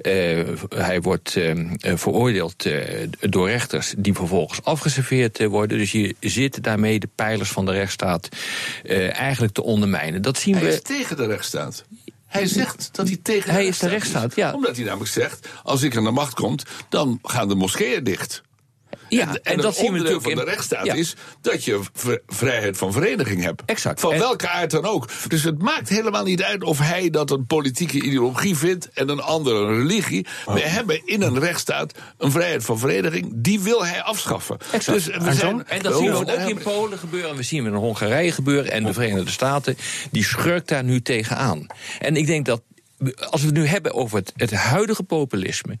Eh, 0.00 0.48
hij 0.68 1.00
wordt 1.00 1.36
eh, 1.36 1.50
eh, 1.50 1.66
veroordeeld 1.96 2.66
door 3.20 3.48
rechters 3.48 3.94
die 3.96 4.14
vervolgens 4.14 4.62
afgeserveerd 4.64 5.44
worden. 5.44 5.78
Dus 5.78 5.92
je 5.92 6.14
zit 6.20 6.62
daarmee 6.62 6.98
de 6.98 7.08
pijlers 7.14 7.50
van 7.50 7.64
de 7.66 7.72
rechtsstaat 7.72 8.28
eigenlijk 9.12 9.52
te 9.52 9.62
ondermijnen. 9.62 10.22
Dat 10.22 10.38
zien 10.38 10.54
Hij 10.54 10.64
we. 10.64 10.72
is 10.72 10.82
tegen 10.82 11.16
de 11.16 11.26
rechtsstaat. 11.26 11.84
Hij 12.26 12.46
zegt 12.46 12.88
dat 12.92 13.06
hij 13.08 13.18
tegen 13.22 13.50
Hij 13.50 13.62
de 13.62 13.68
is 13.68 13.78
de 13.78 13.88
rechtsstaat 13.88 14.22
rechtsstaat, 14.22 14.50
ja. 14.50 14.54
Omdat 14.54 14.76
hij 14.76 14.84
namelijk 14.84 15.10
zegt, 15.10 15.48
als 15.62 15.82
ik 15.82 15.96
aan 15.96 16.04
de 16.04 16.10
macht 16.10 16.34
kom, 16.34 16.56
dan 16.88 17.18
gaan 17.22 17.48
de 17.48 17.54
moskeeën 17.54 18.04
dicht. 18.04 18.42
Ja, 19.08 19.36
en, 19.42 19.56
dat 19.56 19.74
zien 19.74 19.82
we 19.84 19.88
onderdeel 19.88 19.92
natuurlijk 19.92 20.22
van 20.22 20.34
de 20.34 20.40
in- 20.40 20.46
rechtsstaat 20.46 20.86
ja. 20.86 20.94
is 20.94 21.14
dat 21.40 21.64
je 21.64 21.80
v- 21.92 22.16
vrijheid 22.26 22.76
van 22.76 22.92
vereniging 22.92 23.42
hebt. 23.42 23.62
Exact. 23.66 24.00
Van 24.00 24.12
En- 24.12 24.18
welke 24.18 24.48
aard 24.48 24.70
dan 24.70 24.84
ook. 24.84 25.08
Dus 25.28 25.42
het 25.42 25.62
maakt 25.62 25.88
helemaal 25.88 26.24
niet 26.24 26.42
uit 26.42 26.64
of 26.64 26.78
hij 26.78 27.10
dat 27.10 27.30
een 27.30 27.46
politieke 27.46 28.02
ideologie 28.02 28.56
vindt 28.56 28.90
en 28.92 29.08
een 29.08 29.20
andere 29.20 29.58
een 29.58 29.76
religie. 29.76 30.26
Oh. 30.44 30.54
We 30.54 30.60
hebben 30.60 31.06
in 31.06 31.22
een 31.22 31.38
rechtsstaat 31.38 31.94
een 32.18 32.30
vrijheid 32.30 32.64
van 32.64 32.78
vereniging. 32.78 33.32
Die 33.36 33.60
wil 33.60 33.84
hij 33.86 34.02
afschaffen. 34.02 34.58
Exact. 34.72 34.96
Dus 34.98 35.06
we 35.06 35.12
en, 35.12 35.34
zijn, 35.34 35.66
en 35.68 35.82
dat 35.82 35.92
we 35.92 35.98
zien 35.98 36.10
we 36.10 36.16
ook 36.16 36.48
in 36.48 36.58
Polen 36.58 36.98
gebeuren. 36.98 37.30
En 37.30 37.36
we 37.36 37.42
zien 37.42 37.64
het 37.64 37.72
in 37.74 37.78
Hongarije 37.78 38.32
gebeuren. 38.32 38.72
En 38.72 38.84
de 38.84 38.92
Verenigde 38.92 39.30
Staten. 39.30 39.76
Die 40.10 40.24
schurkt 40.24 40.68
daar 40.68 40.84
nu 40.84 41.02
tegenaan. 41.02 41.66
En 41.98 42.16
ik 42.16 42.26
denk 42.26 42.46
dat. 42.46 42.62
Als 43.30 43.40
we 43.40 43.46
het 43.46 43.56
nu 43.56 43.66
hebben 43.66 43.94
over 43.94 44.18
het, 44.18 44.32
het 44.36 44.50
huidige 44.52 45.02
populisme. 45.02 45.78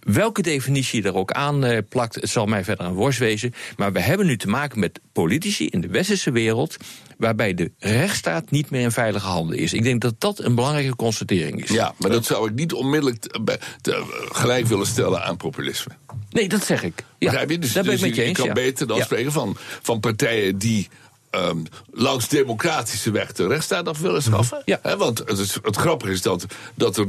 welke 0.00 0.42
definitie 0.42 1.02
je 1.02 1.08
er 1.08 1.14
ook 1.14 1.32
aan 1.32 1.64
eh, 1.64 1.78
plakt. 1.88 2.14
het 2.14 2.28
zal 2.28 2.46
mij 2.46 2.64
verder 2.64 2.86
een 2.86 2.92
worst 2.94 3.18
wezen. 3.18 3.54
Maar 3.76 3.92
we 3.92 4.00
hebben 4.00 4.26
nu 4.26 4.36
te 4.36 4.48
maken 4.48 4.78
met 4.80 5.00
politici 5.12 5.66
in 5.66 5.80
de 5.80 5.88
westerse 5.88 6.30
wereld. 6.30 6.76
waarbij 7.18 7.54
de 7.54 7.70
rechtsstaat 7.78 8.50
niet 8.50 8.70
meer 8.70 8.80
in 8.80 8.90
veilige 8.90 9.26
handen 9.26 9.58
is. 9.58 9.72
Ik 9.72 9.82
denk 9.82 10.00
dat 10.00 10.14
dat 10.20 10.38
een 10.38 10.54
belangrijke 10.54 10.96
constatering 10.96 11.62
is. 11.62 11.70
Ja, 11.70 11.94
maar 11.98 12.10
dat 12.10 12.24
zou 12.24 12.48
ik 12.48 12.54
niet 12.54 12.72
onmiddellijk 12.72 13.20
te- 13.20 13.40
bij- 13.42 13.58
te- 13.80 14.26
gelijk 14.32 14.66
willen 14.66 14.86
stellen 14.86 15.22
aan 15.24 15.36
populisme. 15.36 15.92
Nee, 16.30 16.48
dat 16.48 16.64
zeg 16.64 16.82
ik. 16.82 17.04
Ja, 17.18 17.30
Begrijp 17.30 17.50
je? 17.50 17.58
Dus, 17.58 17.72
daar 17.72 17.82
ben 17.84 17.92
ik 17.92 17.98
dus 17.98 18.08
met 18.08 18.16
je 18.16 18.22
je 18.22 18.28
eens. 18.28 18.38
kan 18.38 18.46
ja. 18.46 18.52
beter 18.52 18.86
dan 18.86 18.96
Ja. 18.96 19.04
spreken 19.04 19.32
van, 19.32 19.56
van 19.82 20.00
partijen 20.00 20.58
die 20.58 20.88
ehm, 21.38 21.64
langs 21.90 22.28
democratische 22.28 23.10
weg 23.10 23.32
de 23.32 23.46
rechtsstaat 23.46 23.88
af 23.88 23.98
willen 23.98 24.22
schaffen. 24.22 24.62
Ja. 24.64 24.96
Want 24.96 25.18
het, 25.18 25.38
is, 25.38 25.58
het 25.62 25.76
grappige 25.76 26.12
is 26.12 26.22
dat, 26.22 26.46
dat 26.74 26.96
er 26.96 27.06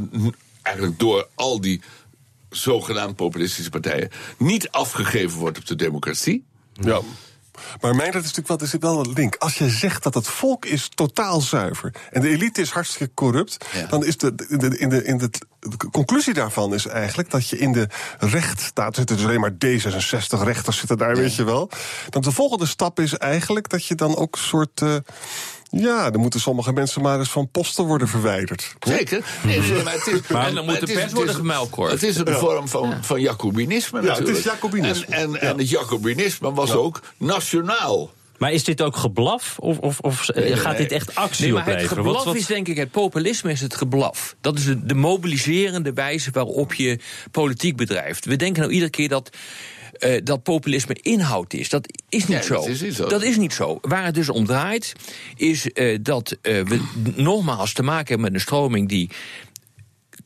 eigenlijk 0.62 1.00
door 1.00 1.28
al 1.36 1.62
die 1.62 1.82
zogenaamd 2.50 3.16
populistische 3.16 3.70
partijen 3.70 4.10
niet 4.38 4.70
afgegeven 4.70 5.40
wordt 5.40 5.58
op 5.58 5.66
de 5.66 5.76
democratie. 5.76 6.46
Ja. 6.74 7.02
Maar 7.82 7.96
mijn 7.96 8.12
dat 8.12 8.22
is 8.24 8.28
natuurlijk 8.28 8.48
wel, 8.48 8.58
er 8.58 8.68
zit 8.68 8.82
wel 8.82 9.00
een 9.00 9.14
link. 9.14 9.36
Als 9.36 9.58
je 9.58 9.70
zegt 9.70 10.04
dat 10.04 10.14
het 10.14 10.28
volk 10.28 10.66
is 10.66 10.90
totaal 10.96 11.42
zuiver 11.42 11.94
en 12.12 12.22
de 12.22 12.30
elite 12.30 12.62
is 12.62 12.70
hartstikke 12.70 13.14
corrupt, 13.14 13.66
Ja. 13.74 13.86
dan 13.86 14.06
is 14.06 14.18
de, 14.18 14.34
in 14.50 14.58
de, 14.58 14.78
in 14.78 14.90
de, 14.90 15.04
in 15.04 15.18
de, 15.18 15.30
de 15.60 15.90
conclusie 15.92 16.34
daarvan 16.34 16.74
is 16.74 16.86
eigenlijk 16.88 17.30
dat 17.30 17.48
je 17.50 17.58
in 17.58 17.72
de 17.72 17.88
rechtsstaat 18.20 18.96
zitten 18.96 19.16
dus 19.16 19.26
alleen 19.26 19.40
maar 19.40 19.54
D66 19.66 20.44
rechters 20.44 20.78
zitten 20.78 20.98
daar, 20.98 21.16
weet 21.16 21.36
je 21.36 21.44
wel. 21.44 21.70
Dan 22.10 22.22
de 22.22 22.32
volgende 22.32 22.66
stap 22.66 23.00
is 23.00 23.18
eigenlijk 23.18 23.70
dat 23.70 23.86
je 23.86 23.96
dan 23.96 24.16
ook 24.16 24.36
een 24.36 24.42
soort 24.42 24.82
eh, 24.82 24.96
ja, 25.70 26.10
dan 26.10 26.22
moeten 26.22 26.40
sommige 26.40 26.74
mensen 26.74 27.02
maar 27.02 27.20
eens 27.20 27.30
van 27.30 27.50
posten 27.52 27.86
worden 27.86 28.08
verwijderd. 28.08 28.76
Zeker. 28.80 29.26
Nee, 29.44 29.60
nee, 29.60 29.84
maar 29.84 29.94
het 29.94 30.08
is, 30.08 30.20
En 30.28 30.56
dan 30.56 30.66
moet 30.66 30.80
de 30.80 30.94
pers 30.94 31.14
worden 31.14 31.36
gemuilkorfd. 31.36 31.92
Het 31.94 32.04
is 32.04 32.16
een 32.18 32.28
vorm 32.34 32.68
van, 32.68 32.94
van 33.02 33.22
Jacobinisme 33.22 34.02
Ja, 34.02 34.16
het 34.16 34.28
is 34.28 34.44
Jacobinisme. 34.44 35.06
En, 35.16 35.22
en, 35.22 35.32
Ja. 35.32 35.38
en 35.40 35.58
het 35.58 35.70
Jacobinisme 35.70 36.54
was 36.54 36.72
ook 36.72 37.02
nationaal. 37.18 38.12
Maar 38.38 38.52
is 38.52 38.64
dit 38.64 38.82
ook 38.82 38.96
geblaf? 38.96 39.56
Of, 39.60 39.78
of, 39.78 40.00
of 40.00 40.30
eh, 40.30 40.44
Nee, 40.44 40.56
gaat 40.56 40.72
nee. 40.78 40.82
dit 40.82 40.92
echt 40.92 41.16
actie 41.16 41.44
Nee, 41.44 41.54
maar 41.54 41.66
het 41.66 41.74
opleveren? 41.74 41.98
geblaf 42.04 42.16
Wat- 42.24 42.34
wat- 42.34 42.42
is 42.42 42.46
denk 42.46 42.68
ik, 42.68 42.78
het 42.78 42.92
populisme 42.92 43.52
is 43.52 43.62
het 43.62 43.76
geblaf. 43.76 44.36
Dat 44.42 44.58
is 44.58 44.66
de, 44.66 44.86
de 44.86 44.96
mobiliserende 44.96 45.94
wijze 45.94 46.30
waarop 46.32 46.74
je 46.74 47.00
politiek 47.32 47.76
bedrijft. 47.76 48.26
We 48.26 48.36
denken 48.36 48.62
nou 48.62 48.74
iedere 48.74 48.92
keer 48.92 49.10
dat... 49.10 49.30
eh, 50.00 50.22
dat 50.24 50.44
populisme 50.44 50.96
inhoud 51.02 51.54
is. 51.54 51.70
Dat 51.70 51.88
is 52.10 52.20
niet 52.26 52.38
Nee, 52.38 52.44
zo. 52.44 52.54
dat 52.56 52.68
is 52.68 52.82
niet 52.82 52.96
zo. 52.96 53.08
Dat 53.08 53.24
is 53.24 53.38
niet 53.38 53.54
zo. 53.54 53.78
Waar 53.82 54.06
het 54.06 54.16
dus 54.16 54.30
om 54.30 54.46
draait, 54.46 54.94
is 55.36 55.72
eh, 55.72 55.98
dat 56.02 56.38
eh, 56.42 56.62
we 56.64 56.80
nogmaals 57.16 57.74
te 57.74 57.84
maken 57.84 58.08
hebben 58.08 58.26
met 58.26 58.34
een 58.34 58.40
stroming 58.40 58.90
die 58.90 59.10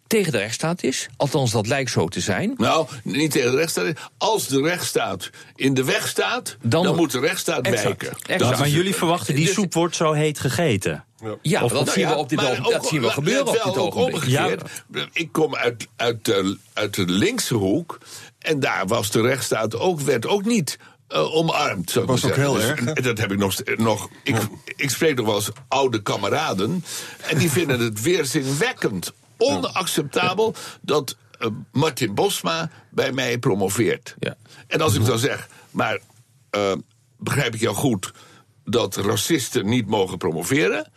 tegen 0.07 0.31
de 0.31 0.37
rechtsstaat 0.37 0.83
is. 0.83 1.07
Althans, 1.17 1.51
dat 1.51 1.67
lijkt 1.67 1.91
zo 1.91 2.07
te 2.07 2.19
zijn. 2.19 2.53
Nou, 2.57 2.87
niet 3.03 3.31
tegen 3.31 3.51
de 3.51 3.57
rechtsstaat. 3.57 3.93
Als 4.17 4.47
de 4.47 4.61
rechtsstaat 4.61 5.29
in 5.55 5.73
de 5.73 5.83
weg 5.83 6.07
staat, 6.07 6.57
dan, 6.61 6.83
Dan- 6.83 6.95
moet 6.95 7.11
de 7.11 7.19
rechtsstaat 7.19 7.65
Exact. 7.65 7.83
wijken. 7.83 8.07
Exact. 8.07 8.39
Dat 8.39 8.57
maar 8.57 8.67
is 8.67 8.73
jullie 8.73 8.95
verwachten 8.95 9.35
die 9.35 9.45
Dus- 9.45 9.53
soep 9.53 9.73
wordt 9.73 9.95
zo 9.95 10.11
heet 10.11 10.39
gegeten. 10.39 11.03
Ja, 11.41 11.63
Of- 11.63 11.71
dat 11.71 11.85
Nou 11.85 11.91
zien 11.97 12.07
we 12.07 12.13
ja, 12.13 12.17
op 12.17 12.29
dit 12.29 12.39
ogenblik. 12.39 12.65
ook- 12.65 12.71
Dat 12.71 12.87
zien 12.87 13.01
we 13.01 13.09
gebeuren 13.09 13.47
op 13.47 13.53
dit 13.53 13.77
ogenblik. 13.77 14.67
Ik 15.13 15.31
kom 15.31 15.55
uit, 15.55 15.87
uit, 15.95 16.25
de, 16.25 16.57
uit 16.73 16.93
de 16.95 17.05
linkse 17.05 17.53
hoek. 17.55 17.97
En 18.43 18.59
daar 18.59 18.87
was 18.87 19.11
de 19.11 19.21
rechtsstaat 19.21 19.75
ook, 19.75 19.99
werd 20.01 20.27
ook 20.27 20.45
niet 20.45 20.77
eh, 21.07 21.35
omarmd. 21.35 21.89
Zou 21.91 22.05
ik 22.05 22.11
Was 22.11 22.25
ook 22.25 22.35
heel 22.35 22.59
erg, 22.61 22.79
hè? 22.85 22.93
Dus 22.93 23.03
Dat 23.03 23.17
heb 23.17 23.31
ik 23.31 23.37
nog. 23.37 23.51
st- 23.53 23.77
nog 23.77 24.09
ik, 24.23 24.35
ik 24.75 24.89
spreek 24.89 25.15
nog 25.15 25.25
wel 25.25 25.35
eens 25.35 25.49
oude 25.67 26.01
kameraden. 26.01 26.83
En 27.21 27.37
die 27.37 27.51
vinden 27.51 27.79
het 27.79 28.01
weerzinwekkend. 28.01 29.13
Onacceptabel 29.37 30.55
dat 30.81 31.17
eh, 31.39 31.47
Martin 31.71 32.13
Bosma 32.13 32.69
bij 32.89 33.11
mij 33.11 33.37
promoveert. 33.37 34.15
Ja. 34.19 34.35
En 34.67 34.81
als 34.81 34.95
ik 34.95 35.05
dan 35.05 35.19
zeg, 35.19 35.47
maar 35.71 35.99
eh, 36.49 36.71
begrijp 37.17 37.53
ik 37.53 37.59
jou 37.59 37.75
goed 37.75 38.11
dat 38.65 38.95
racisten 38.95 39.65
niet 39.65 39.87
mogen 39.87 40.17
promoveren? 40.17 40.91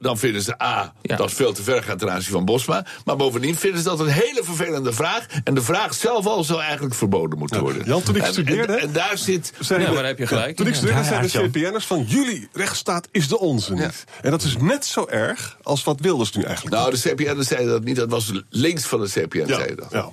Dan 0.00 0.18
vinden 0.18 0.42
ze 0.42 0.62
A, 0.62 0.92
Ja. 1.02 1.16
dat 1.16 1.28
is 1.28 1.34
veel 1.34 1.52
te 1.52 1.62
ver 1.62 1.82
gaat 1.82 1.98
ten 1.98 2.10
aanzien 2.12 2.32
van 2.32 2.44
Bosma. 2.44 2.86
Maar 3.04 3.16
bovendien 3.16 3.56
vinden 3.56 3.82
ze 3.82 3.88
dat 3.88 4.00
een 4.00 4.06
hele 4.08 4.40
vervelende 4.44 4.92
vraag. 4.92 5.26
En 5.44 5.54
de 5.54 5.62
vraag 5.62 5.94
zelf 5.94 6.26
al 6.26 6.44
zou 6.44 6.60
eigenlijk 6.60 6.94
verboden 6.94 7.38
moeten 7.38 7.60
worden. 7.60 7.84
Jan, 7.84 8.02
toen 8.02 8.16
ik 8.16 8.22
En- 8.22 8.32
studeerde, 8.32 8.72
En, 8.72 8.80
en 8.80 8.92
daar 8.92 9.18
zit. 9.18 9.52
Zijn 9.58 9.80
Ja, 9.80 9.92
maar 9.92 10.04
heb 10.04 10.18
je 10.18 10.26
gelijk. 10.26 10.56
Toen 10.56 10.66
ik 10.66 10.74
studeerde, 10.74 11.00
Ja, 11.00 11.06
zeiden 11.06 11.30
ja, 11.32 11.48
de 11.48 11.58
CPN'ers 11.60 11.84
van 11.86 12.02
jullie 12.02 12.48
rechtsstaat 12.52 13.08
is 13.10 13.28
de 13.28 13.38
onze 13.38 13.74
niet. 13.74 14.04
En 14.22 14.30
dat 14.30 14.42
is 14.42 14.56
net 14.56 14.84
zo 14.86 15.06
erg 15.08 15.56
als 15.62 15.84
wat 15.84 16.00
Wilders 16.00 16.32
nu 16.32 16.42
eigenlijk 16.42 16.74
Nou, 16.76 16.90
de 16.90 16.98
CPN 17.00 17.42
zei 17.42 17.66
dat 17.66 17.84
niet. 17.84 17.96
Dat 17.96 18.10
was 18.10 18.32
links 18.48 18.84
van 18.84 19.00
de 19.00 19.08
CPN, 19.08 19.38
doet. 19.38 19.48
zei 19.48 19.74
dat. 19.74 19.86
ja. 19.90 20.08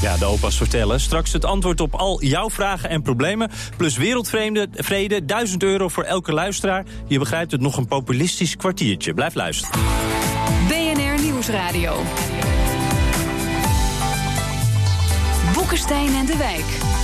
Ja, 0.00 0.16
de 0.16 0.24
opa's 0.24 0.56
vertellen. 0.56 1.00
Straks 1.00 1.32
het 1.32 1.44
antwoord 1.44 1.80
op 1.80 1.94
al 1.94 2.22
jouw 2.22 2.50
vragen 2.50 2.90
en 2.90 3.02
problemen. 3.02 3.50
Plus 3.76 3.96
wereldvrede, 3.96 4.68
vrede, 4.72 5.24
1000 5.24 5.62
euro 5.62 5.88
voor 5.88 6.04
elke 6.04 6.32
luisteraar. 6.32 6.84
Je 7.06 7.18
begrijpt 7.18 7.52
het 7.52 7.60
nog 7.60 7.76
een 7.76 7.86
populistisch 7.86 8.56
kwartiertje. 8.56 9.14
Blijf 9.14 9.34
luisteren. 9.34 9.80
BNR 10.68 11.22
Nieuwsradio. 11.22 12.02
Boekenstein 15.54 16.14
en 16.14 16.26
de 16.26 16.36
Wijk. 16.36 16.97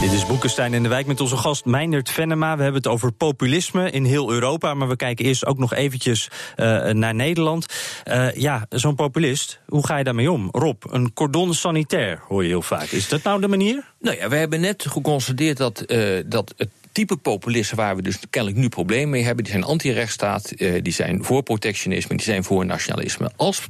Dit 0.00 0.12
is 0.12 0.26
Boekenstein 0.26 0.74
in 0.74 0.82
de 0.82 0.88
Wijk 0.88 1.06
met 1.06 1.20
onze 1.20 1.36
gast 1.36 1.64
Meindert 1.64 2.10
Venema. 2.10 2.56
We 2.56 2.62
hebben 2.62 2.82
het 2.82 2.90
over 2.90 3.12
populisme 3.12 3.90
in 3.90 4.04
heel 4.04 4.32
Europa. 4.32 4.74
Maar 4.74 4.88
we 4.88 4.96
kijken 4.96 5.24
eerst 5.24 5.46
ook 5.46 5.58
nog 5.58 5.74
eventjes 5.74 6.28
eh, 6.56 6.88
naar 6.90 7.14
Nederland. 7.14 7.66
Eh, 8.04 8.34
ja, 8.34 8.66
zo'n 8.68 8.94
populist, 8.94 9.60
hoe 9.66 9.86
ga 9.86 9.96
je 9.96 10.04
daarmee 10.04 10.30
om? 10.30 10.48
Rob, 10.52 10.82
een 10.90 11.12
cordon 11.12 11.54
sanitair 11.54 12.22
hoor 12.28 12.42
je 12.42 12.48
heel 12.48 12.62
vaak. 12.62 12.90
Is 12.90 13.08
dat 13.08 13.22
nou 13.22 13.40
de 13.40 13.48
manier? 13.48 13.84
Nou 13.98 14.16
ja, 14.16 14.28
we 14.28 14.36
hebben 14.36 14.60
net 14.60 14.86
geconstateerd 14.88 15.56
dat, 15.56 15.80
eh, 15.80 16.18
dat 16.26 16.54
het 16.56 16.70
type 16.92 17.16
populisten 17.16 17.76
waar 17.76 17.96
we 17.96 18.02
dus 18.02 18.18
kennelijk 18.30 18.60
nu 18.60 18.68
problemen 18.68 19.10
mee 19.10 19.24
hebben, 19.24 19.44
die 19.44 19.52
zijn 19.52 19.64
anti-rechtsstaat, 19.64 20.52
die 20.56 20.92
zijn 20.92 21.24
voor 21.24 21.42
protectionisme, 21.42 22.16
die 22.16 22.26
zijn 22.26 22.44
voor 22.44 22.66
nationalisme. 22.66 23.30
Als 23.36 23.68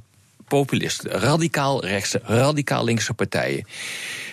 populisten, 0.50 1.10
radicaal 1.10 1.84
rechtse, 1.84 2.20
radicaal 2.24 2.84
linkse 2.84 3.14
partijen, 3.14 3.66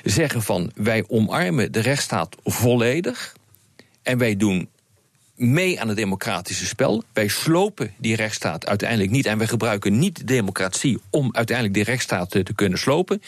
zeggen 0.04 0.42
van 0.42 0.72
wij 0.76 1.04
omarmen 1.08 1.72
de 1.72 1.80
rechtsstaat 1.80 2.36
volledig 2.44 3.36
en 4.04 4.18
wij 4.18 4.36
doen 4.36 4.70
mee 5.38 5.82
aan 5.82 5.88
het 5.88 5.98
democratische 5.98 6.65
spel. 6.65 7.03
Wij 7.13 7.27
slopen 7.27 7.94
die 7.98 8.15
rechtsstaat 8.15 8.65
uiteindelijk 8.65 9.12
niet. 9.12 9.25
En 9.25 9.38
wij 9.38 9.48
gebruiken 9.48 10.00
niet 10.00 10.17
de 10.17 10.24
democratie 10.24 11.00
om 11.10 11.29
uiteindelijk 11.32 11.75
die 11.75 11.84
rechtsstaat 11.86 12.29
te, 12.29 12.44
te 12.44 12.53
kunnen 12.53 12.79
slopen. 12.79 13.22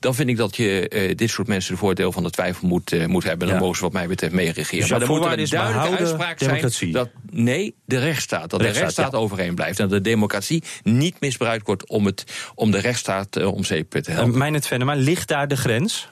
Dan 0.00 0.14
vind 0.14 0.28
ik 0.28 0.36
dat 0.36 0.56
je 0.56 0.90
uh, 0.94 1.14
dit 1.16 1.30
soort 1.30 1.48
mensen 1.48 1.72
de 1.72 1.78
voordeel 1.78 2.12
van 2.12 2.22
de 2.22 2.30
twijfel 2.30 2.68
moet, 2.68 2.92
uh, 2.92 3.06
moet 3.06 3.24
hebben. 3.24 3.46
Dan 3.46 3.56
Ja. 3.56 3.62
mogen 3.62 3.76
ze 3.76 3.82
wat 3.82 3.92
mij 3.92 4.06
betreft 4.06 4.32
meeregeren. 4.32 4.80
Dus 4.80 4.90
maar 4.90 4.98
dan 4.98 5.08
moet 5.08 5.24
er 5.24 5.38
een 5.38 5.48
duidelijke 5.48 5.96
uitspraak 5.98 6.38
zijn 6.38 6.92
dat 6.92 7.10
nee, 7.30 7.74
de 7.84 7.98
rechtsstaat. 7.98 8.40
Dat 8.40 8.50
de 8.50 8.56
Rechtsstaat, 8.56 8.82
rechtsstaat 8.82 9.12
ja. 9.12 9.18
overeind 9.18 9.54
blijft. 9.54 9.78
En 9.80 9.88
dat 9.88 10.04
de 10.04 10.10
democratie 10.10 10.62
niet 10.82 11.20
misbruikt 11.20 11.66
wordt 11.66 11.88
om, 11.88 12.06
het, 12.06 12.24
om 12.54 12.70
de 12.70 12.78
rechtsstaat 12.78 13.38
uh, 13.38 13.52
om 13.52 13.64
zeep 13.64 13.90
te 13.90 14.10
helpen. 14.10 14.32
Uh, 14.32 14.38
Mijnet 14.38 14.66
Venema, 14.66 14.94
ligt 14.94 15.28
daar 15.28 15.48
de 15.48 15.56
grens? 15.56 16.08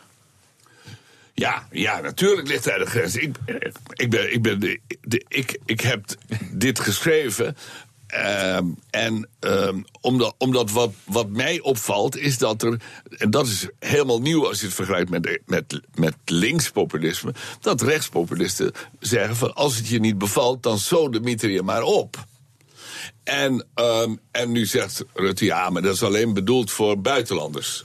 Ja, 1.34 1.68
ja, 1.70 2.00
natuurlijk 2.00 2.48
ligt 2.48 2.64
daar 2.64 2.78
de 2.78 2.86
grens. 2.86 3.16
Ik, 3.16 3.36
ik, 3.92 4.10
ben, 4.10 4.32
ik, 4.32 4.42
ben 4.42 4.60
de, 4.60 4.80
de, 5.00 5.24
ik, 5.28 5.58
ik 5.64 5.80
heb 5.80 6.04
dit 6.50 6.80
geschreven. 6.80 7.56
Um, 8.56 8.78
en 8.90 9.28
um, 9.40 9.84
omdat, 10.00 10.34
omdat 10.38 10.70
wat, 10.70 10.92
wat 11.04 11.28
mij 11.28 11.60
opvalt, 11.60 12.16
is 12.16 12.38
dat 12.38 12.62
er. 12.62 12.80
En 13.16 13.30
dat 13.30 13.46
is 13.46 13.68
helemaal 13.78 14.20
nieuw 14.20 14.46
als 14.48 14.60
je 14.60 14.66
het 14.66 14.74
vergelijkt 14.74 15.10
met, 15.10 15.40
met, 15.46 15.80
met 15.94 16.14
linkspopulisme. 16.24 17.34
Dat 17.60 17.82
rechtspopulisten 17.82 18.72
zeggen: 19.00 19.36
van 19.36 19.54
als 19.54 19.76
het 19.76 19.88
je 19.88 20.00
niet 20.00 20.18
bevalt, 20.18 20.62
dan 20.62 20.78
sodemieter 20.78 21.50
je 21.50 21.62
maar 21.62 21.82
op. 21.82 22.24
En, 23.24 23.66
um, 23.74 24.20
en 24.30 24.52
nu 24.52 24.66
zegt 24.66 25.04
Rutte: 25.12 25.44
ja, 25.44 25.70
maar 25.70 25.82
dat 25.82 25.94
is 25.94 26.02
alleen 26.02 26.34
bedoeld 26.34 26.70
voor 26.70 27.00
buitenlanders. 27.00 27.84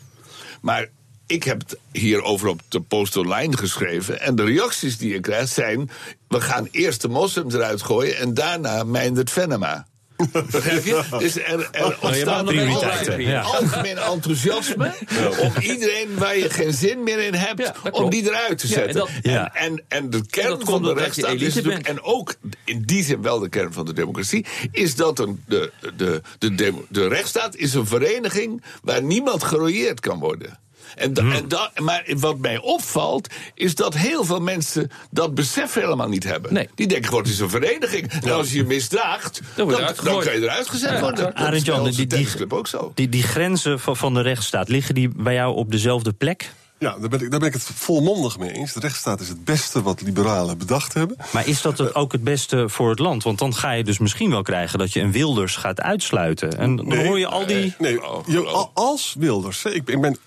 Maar 0.62 0.90
ik 1.30 1.44
heb 1.44 1.60
het 1.60 1.78
hierover 1.92 2.48
op 2.48 2.62
de 2.68 2.82
Post 2.82 3.18
Online 3.18 3.58
geschreven. 3.58 4.22
En 4.22 4.36
de 4.36 4.44
reacties 4.44 4.98
die 4.98 5.14
je 5.14 5.20
krijgt 5.20 5.50
zijn... 5.50 5.90
we 6.28 6.42
gaan 6.42 6.68
eerst 6.72 7.02
de 7.02 7.08
moslims 7.08 7.54
eruit 7.54 7.82
gooien... 7.82 8.18
en 8.18 8.34
daarna 8.34 8.84
Meindert 8.84 9.32
Venema. 9.32 9.88
Begrijp 10.32 10.86
je? 10.86 11.04
Dus 11.20 11.36
er, 11.36 11.70
er 11.72 11.98
ontstaat 12.02 12.46
prioriteiten, 12.46 13.22
ja. 13.22 13.42
algemeen 13.42 13.98
enthousiasme... 13.98 14.94
om 15.40 15.52
iedereen 15.62 16.16
waar 16.18 16.38
je 16.38 16.50
geen 16.50 16.74
zin 16.74 17.04
meer 17.04 17.20
in 17.20 17.34
hebt... 17.34 17.60
Ja, 17.60 17.76
om 17.92 18.10
die 18.10 18.24
eruit 18.24 18.58
te 18.58 18.68
zetten. 18.68 18.90
en 18.90 18.94
dat-. 18.94 19.10
En, 19.24 19.52
en, 19.54 19.84
en 19.88 20.10
de 20.10 20.26
kern 20.26 20.66
van 20.66 20.82
de 20.82 20.94
rechtsstaat 20.94 21.34
is 21.34 21.56
natuurlijk... 21.56 21.88
en 21.88 22.02
ook 22.02 22.36
in 22.66 22.82
die 22.82 23.04
zin 23.04 23.22
wel 23.22 23.40
de 23.40 23.50
kern 23.50 23.74
van 23.74 23.86
de 23.86 23.94
democratie... 23.94 24.46
is 24.72 24.96
dat 24.96 25.20
een, 25.20 25.44
de, 25.48 25.72
de, 25.96 26.22
de, 26.40 26.56
de, 26.56 26.74
de 26.90 27.08
rechtsstaat 27.08 27.56
is 27.56 27.74
een 27.74 27.88
vereniging... 27.88 28.64
waar 28.84 29.04
niemand 29.04 29.44
gerooieerd 29.44 30.00
kan 30.00 30.20
worden. 30.20 30.60
En 30.96 31.14
da, 31.14 31.22
en 31.32 31.48
da, 31.48 31.72
maar 31.76 32.04
wat 32.18 32.38
mij 32.38 32.58
opvalt, 32.58 33.28
is 33.54 33.76
dat 33.76 33.94
heel 33.94 34.24
veel 34.24 34.40
mensen 34.40 34.92
dat 35.12 35.36
besef 35.36 35.74
helemaal 35.74 36.10
niet 36.10 36.24
hebben. 36.24 36.54
Nee. 36.54 36.70
Die 36.76 36.88
denken 36.88 37.08
gewoon, 37.08 37.24
het 37.24 37.32
is 37.32 37.40
een 37.40 37.50
vereniging. 37.50 38.12
En 38.12 38.32
als 38.32 38.52
je 38.52 38.58
je 38.58 38.64
misdraagt, 38.64 39.42
Dan 39.56 39.70
dan, 39.70 39.94
kan 40.04 40.34
je 40.34 40.42
eruit 40.42 40.70
gezet 40.70 40.90
Ja, 40.90 41.00
worden. 41.00 41.24
Dat 41.24 41.34
is 41.36 41.42
Arend 41.42 41.66
Jan, 41.66 41.84
die, 41.84 41.94
die, 41.94 42.08
tennisclub 42.08 42.54
ook 42.54 42.68
zo. 42.68 42.92
die, 42.96 43.10
die 43.10 43.24
grenzen 43.24 43.80
van, 43.80 43.98
van 43.98 44.14
de 44.14 44.22
rechtsstaat, 44.22 44.70
liggen 44.70 44.96
die 44.96 45.10
bij 45.16 45.34
jou 45.34 45.56
op 45.56 45.72
dezelfde 45.72 46.14
plek? 46.14 46.52
Ja, 46.80 46.98
daar 47.00 47.10
ben, 47.10 47.22
ik, 47.22 47.32
daar 47.32 47.40
ben 47.40 47.48
ik 47.48 47.54
het 47.54 47.64
volmondig 47.64 48.38
mee 48.38 48.52
eens. 48.52 48.74
De 48.74 48.80
rechtsstaat 48.80 49.20
is 49.20 49.28
het 49.28 49.44
beste 49.46 49.82
wat 49.82 50.02
liberalen 50.02 50.58
bedacht 50.58 50.94
hebben. 50.94 51.18
Maar 51.32 51.48
is 51.48 51.62
dat 51.62 51.78
het 51.78 51.96
ook 51.96 52.12
het 52.12 52.24
beste 52.24 52.70
voor 52.70 52.90
het 52.90 53.00
land? 53.00 53.24
Want 53.24 53.40
dan 53.40 53.56
ga 53.56 53.72
je 53.72 53.84
dus 53.84 53.98
misschien 54.00 54.30
wel 54.30 54.42
krijgen 54.42 54.80
dat 54.80 54.94
je 54.94 55.00
een 55.00 55.12
Wilders 55.12 55.56
gaat 55.56 55.82
uitsluiten. 55.82 56.58
En 56.58 56.76
dan 56.76 56.88
Nee, 56.88 57.08
hoor 57.08 57.20
je 57.20 57.28
al 57.28 57.46
die... 57.46 57.76
Nee, 57.78 57.94
je- 58.26 58.48
a- 58.56 58.70
als 58.74 59.16
Wilders. 59.20 59.66
Ik 59.66 59.86
ben, 59.86 59.96
ik 59.96 60.02
ben 60.02 60.18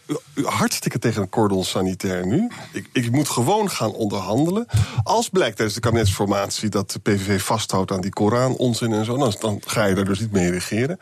hartstikke 0.45 0.99
tegen 0.99 1.23
een 1.23 1.29
cordon 1.29 1.65
sanitair 1.65 2.27
nu. 2.27 2.51
Ik, 2.73 2.89
ik 2.93 3.11
moet 3.11 3.29
gewoon 3.29 3.71
gaan 3.71 3.93
onderhandelen. 3.93 4.67
Als 5.03 5.29
blijkt 5.29 5.57
tijdens 5.57 5.77
de 5.79 5.83
kabinetsformatie 5.85 6.69
dat 6.69 6.91
de 6.91 6.99
PVV 6.99 7.43
vasthoudt 7.43 7.91
aan 7.93 8.01
die 8.01 8.11
Koran, 8.13 8.57
onzin 8.57 8.93
en 8.93 9.05
zo, 9.05 9.17
dan, 9.17 9.35
dan 9.41 9.61
ga 9.67 9.85
je 9.85 9.95
daar 9.95 10.05
dus 10.05 10.21
niet 10.21 10.33
mee 10.33 10.51
regeren. 10.51 10.99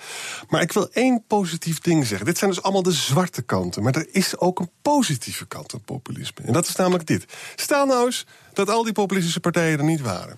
Maar 0.49 0.61
ik 0.63 0.73
wil 0.73 0.89
één 0.93 1.25
positief 1.27 1.81
ding 1.81 2.07
zeggen. 2.07 2.27
Dit 2.27 2.39
zijn 2.39 2.51
dus 2.51 2.63
allemaal 2.63 2.83
de 2.83 2.93
zwarte 2.93 3.43
kanten. 3.43 3.83
Maar 3.83 3.95
er 3.95 4.09
is 4.13 4.39
ook 4.39 4.59
een 4.59 4.71
positieve 4.83 5.40
kant 5.47 5.75
aan 5.75 5.83
populisme. 5.85 6.45
En 6.45 6.53
dat 6.53 6.69
is 6.69 6.77
namelijk 6.77 7.07
dit. 7.07 7.25
Stel 7.57 7.87
nou 7.87 8.07
eens 8.07 8.27
dat 8.53 8.71
al 8.71 8.85
die 8.85 8.93
populistische 8.93 9.41
partijen 9.41 9.79
er 9.79 9.85
niet 9.85 10.01
waren. 10.01 10.37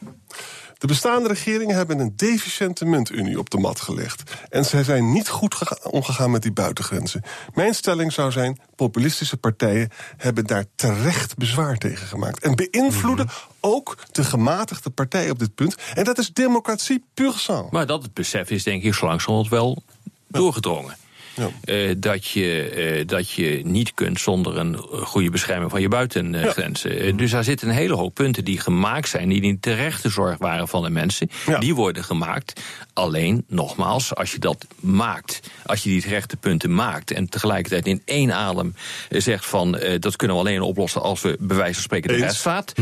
De 0.82 0.88
bestaande 0.88 1.28
regeringen 1.28 1.76
hebben 1.76 1.98
een 1.98 2.12
deficiënte 2.16 2.84
muntunie 2.84 3.38
op 3.38 3.50
de 3.50 3.58
mat 3.58 3.80
gelegd. 3.80 4.22
En 4.50 4.64
ze 4.64 4.84
zijn 4.84 5.12
niet 5.12 5.28
goed 5.28 5.54
gega- 5.54 5.78
omgegaan 5.82 6.30
met 6.30 6.42
die 6.42 6.52
buitengrenzen. 6.52 7.22
Mijn 7.54 7.74
stelling 7.74 8.12
zou 8.12 8.32
zijn: 8.32 8.58
populistische 8.76 9.36
partijen 9.36 9.88
hebben 10.16 10.46
daar 10.46 10.64
terecht 10.74 11.36
bezwaar 11.36 11.78
tegen 11.78 12.06
gemaakt. 12.06 12.42
En 12.42 12.54
beïnvloeden 12.54 13.28
ook 13.60 13.96
de 14.12 14.24
gematigde 14.24 14.90
partijen 14.90 15.30
op 15.30 15.38
dit 15.38 15.54
punt. 15.54 15.74
En 15.94 16.04
dat 16.04 16.18
is 16.18 16.32
democratie 16.32 17.04
pur 17.14 17.32
sang. 17.32 17.70
Maar 17.70 17.86
dat 17.86 18.02
het 18.02 18.14
besef 18.14 18.50
is 18.50 18.62
denk 18.62 18.82
ik 18.82 18.94
zo 18.94 19.06
langzamerhand 19.06 19.50
wel 19.50 19.82
doorgedrongen. 20.28 20.96
Ja. 21.34 21.50
Eh, 21.64 21.94
dat, 21.98 22.26
je, 22.26 22.68
eh, 22.68 23.06
dat 23.06 23.30
je 23.30 23.60
niet 23.64 23.94
kunt 23.94 24.20
zonder 24.20 24.58
een 24.58 24.76
goede 24.76 25.30
bescherming 25.30 25.70
van 25.70 25.80
je 25.80 25.88
buitengrenzen. 25.88 27.00
Eh, 27.00 27.16
dus 27.16 27.30
daar 27.30 27.44
zitten 27.44 27.68
een 27.68 27.74
hele 27.74 27.94
hoop 27.94 28.14
punten 28.14 28.44
die 28.44 28.60
gemaakt 28.60 29.08
zijn, 29.08 29.28
die 29.28 29.40
niet 29.40 29.62
terechte 29.62 30.08
zorg 30.08 30.38
waren 30.38 30.68
van 30.68 30.82
de 30.82 30.90
mensen. 30.90 31.30
Ja. 31.46 31.58
Die 31.58 31.74
worden 31.74 32.04
gemaakt. 32.04 32.60
Alleen, 32.94 33.44
nogmaals, 33.48 34.14
als 34.14 34.32
je 34.32 34.38
dat 34.38 34.66
maakt, 34.80 35.40
als 35.66 35.82
je 35.82 35.90
die 35.90 36.02
terechte 36.02 36.36
punten 36.36 36.74
maakt 36.74 37.10
en 37.10 37.28
tegelijkertijd 37.28 37.86
in 37.86 38.02
één 38.04 38.32
adem 38.32 38.74
eh, 39.08 39.20
zegt 39.20 39.46
van 39.46 39.76
eh, 39.76 40.00
dat 40.00 40.16
kunnen 40.16 40.36
we 40.36 40.42
alleen 40.42 40.60
oplossen 40.60 41.02
als 41.02 41.22
we 41.22 41.36
bij 41.40 41.56
wijze 41.56 41.74
van 41.74 41.82
spreken 41.82 42.08
de 42.08 42.16
rechtsstaat 42.16 42.72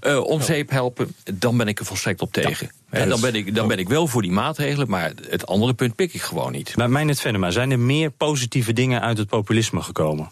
eh, 0.00 0.24
om 0.24 0.42
zeep 0.42 0.70
helpen, 0.70 1.14
dan 1.34 1.56
ben 1.56 1.68
ik 1.68 1.78
er 1.78 1.84
volstrekt 1.84 2.20
op 2.20 2.32
tegen. 2.32 2.70
Dan, 2.90 3.20
ben 3.20 3.34
ik, 3.34 3.54
dan 3.54 3.68
ben 3.68 3.78
ik 3.78 3.88
wel 3.88 4.06
voor 4.06 4.22
die 4.22 4.30
maatregelen, 4.30 4.88
maar 4.90 5.12
het 5.28 5.46
andere 5.46 5.74
punt 5.74 5.94
pik 5.94 6.14
ik 6.14 6.22
gewoon 6.22 6.52
niet. 6.52 6.76
Maar 6.76 6.90
Mijnet 6.90 7.20
Venema, 7.20 7.50
zijn 7.50 7.70
er 7.70 7.78
meer 7.78 8.10
positieve 8.10 8.72
dingen 8.72 9.00
uit 9.00 9.18
het 9.18 9.28
populisme 9.28 9.82
gekomen? 9.82 10.30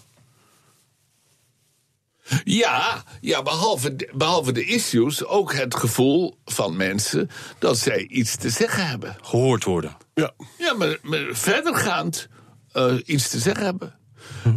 Ja, 2.44 3.04
ja 3.20 3.42
behalve, 3.42 3.96
de- 3.96 4.10
behalve 4.14 4.52
de 4.52 4.64
issues 4.64 5.24
ook 5.24 5.54
het 5.54 5.74
gevoel 5.74 6.38
van 6.44 6.76
mensen 6.76 7.30
dat 7.58 7.78
zij 7.78 8.06
iets 8.06 8.36
te 8.36 8.50
zeggen 8.50 8.86
hebben. 8.86 9.16
Gehoord 9.22 9.64
worden. 9.64 9.96
Ja. 10.14 10.30
Ja, 10.58 10.74
maar, 10.74 10.98
maar 11.02 11.26
verdergaand 11.30 12.28
eh, 12.72 12.94
iets 13.04 13.28
te 13.28 13.38
zeggen 13.38 13.64
hebben. 13.64 13.94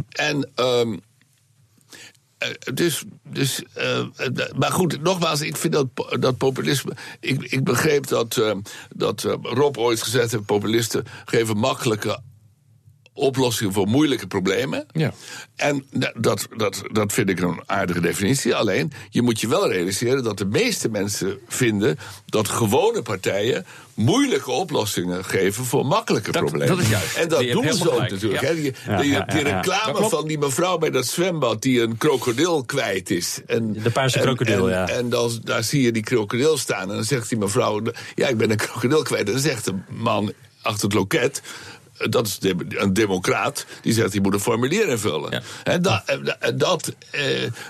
En. 0.08 0.50
ehm 0.54 0.92
eh, 0.92 0.98
dus, 2.74 3.04
dus 3.22 3.62
eh, 3.74 3.98
eh, 3.98 4.06
maar 4.56 4.72
goed, 4.72 5.02
nogmaals, 5.02 5.40
ik 5.40 5.56
vind 5.56 5.72
dat, 5.72 5.86
dat 6.20 6.36
populisme. 6.36 6.92
Ik, 7.20 7.42
ik 7.42 7.64
begreep 7.64 8.06
dat, 8.06 8.36
eh, 8.36 8.56
dat 8.96 9.24
eh, 9.24 9.34
Rob 9.42 9.78
ooit 9.78 10.02
gezegd 10.02 10.30
heeft: 10.30 10.46
populisten 10.46 11.04
geven 11.24 11.56
makkelijke 11.56 12.18
oplossingen 13.14 13.72
voor 13.72 13.86
moeilijke 13.86 14.26
problemen. 14.26 14.86
Ja. 14.92 15.12
En 15.56 15.84
da- 15.90 16.12
dat, 16.16 16.48
dat, 16.56 16.82
dat 16.92 17.12
vind 17.12 17.28
ik 17.28 17.40
een 17.40 17.60
aardige 17.66 18.00
definitie. 18.00 18.54
Alleen, 18.54 18.92
je 19.10 19.22
moet 19.22 19.40
je 19.40 19.48
wel 19.48 19.68
realiseren 19.72 20.22
dat 20.24 20.38
de 20.38 20.44
meeste 20.44 20.88
mensen 20.88 21.38
vinden 21.48 21.98
dat 22.26 22.48
gewone 22.48 23.02
partijen 23.02 23.66
moeilijke 23.94 24.50
oplossingen 24.50 25.24
geven 25.24 25.64
voor 25.64 25.86
makkelijke 25.86 26.32
Dat- 26.32 26.40
problemen. 26.42 26.76
dat 26.76 26.84
is 26.84 26.90
juist. 26.90 27.16
En 27.16 27.28
dat 27.28 27.40
doen 27.48 27.72
ze 27.72 27.88
ook 27.88 27.92
gelijk. 27.94 28.10
natuurlijk. 28.10 28.42
Ja. 28.42 28.48
hè. 28.48 28.54
Die, 29.02 29.10
Ja, 29.10 29.24
reclame 29.28 30.08
van 30.08 30.26
die 30.26 30.38
mevrouw 30.38 30.78
bij 30.78 30.90
dat 30.90 31.06
zwembad 31.06 31.62
die 31.62 31.80
een 31.80 31.96
krokodil 31.96 32.64
kwijt 32.64 33.10
is. 33.10 33.40
En, 33.46 33.72
De 33.82 33.90
paarse 33.90 34.16
en- 34.18 34.22
krokodil, 34.24 34.66
en, 34.70 34.72
ja. 34.72 34.88
En 34.88 35.08
dan, 35.08 35.40
daar 35.44 35.62
zie 35.64 35.82
je 35.82 35.92
die 35.92 36.02
krokodil 36.02 36.56
staan. 36.58 36.88
En 36.90 36.94
dan 36.96 37.04
zegt 37.04 37.28
die 37.28 37.38
mevrouw: 37.38 37.82
Ja, 38.14 38.28
ik 38.28 38.36
ben 38.36 38.50
een 38.50 38.56
krokodil 38.56 39.02
kwijt. 39.02 39.26
En 39.26 39.32
dan 39.32 39.42
zegt 39.42 39.64
de 39.64 39.74
man 39.88 40.32
achter 40.62 40.84
het 40.84 40.92
loket. 40.94 41.42
Dat 42.10 42.26
is 42.26 42.38
de- 42.38 42.54
een 42.68 42.92
democraat 42.92 43.66
die 43.82 43.92
zegt: 43.92 44.12
die 44.12 44.20
moet 44.20 44.34
een 44.34 44.40
formulier 44.40 44.88
invullen. 44.88 45.30
Ja. 45.30 45.40
En 45.64 45.82
dat, 45.82 46.02
eh, 46.06 46.48
dat, 46.54 46.94
eh, 47.10 47.22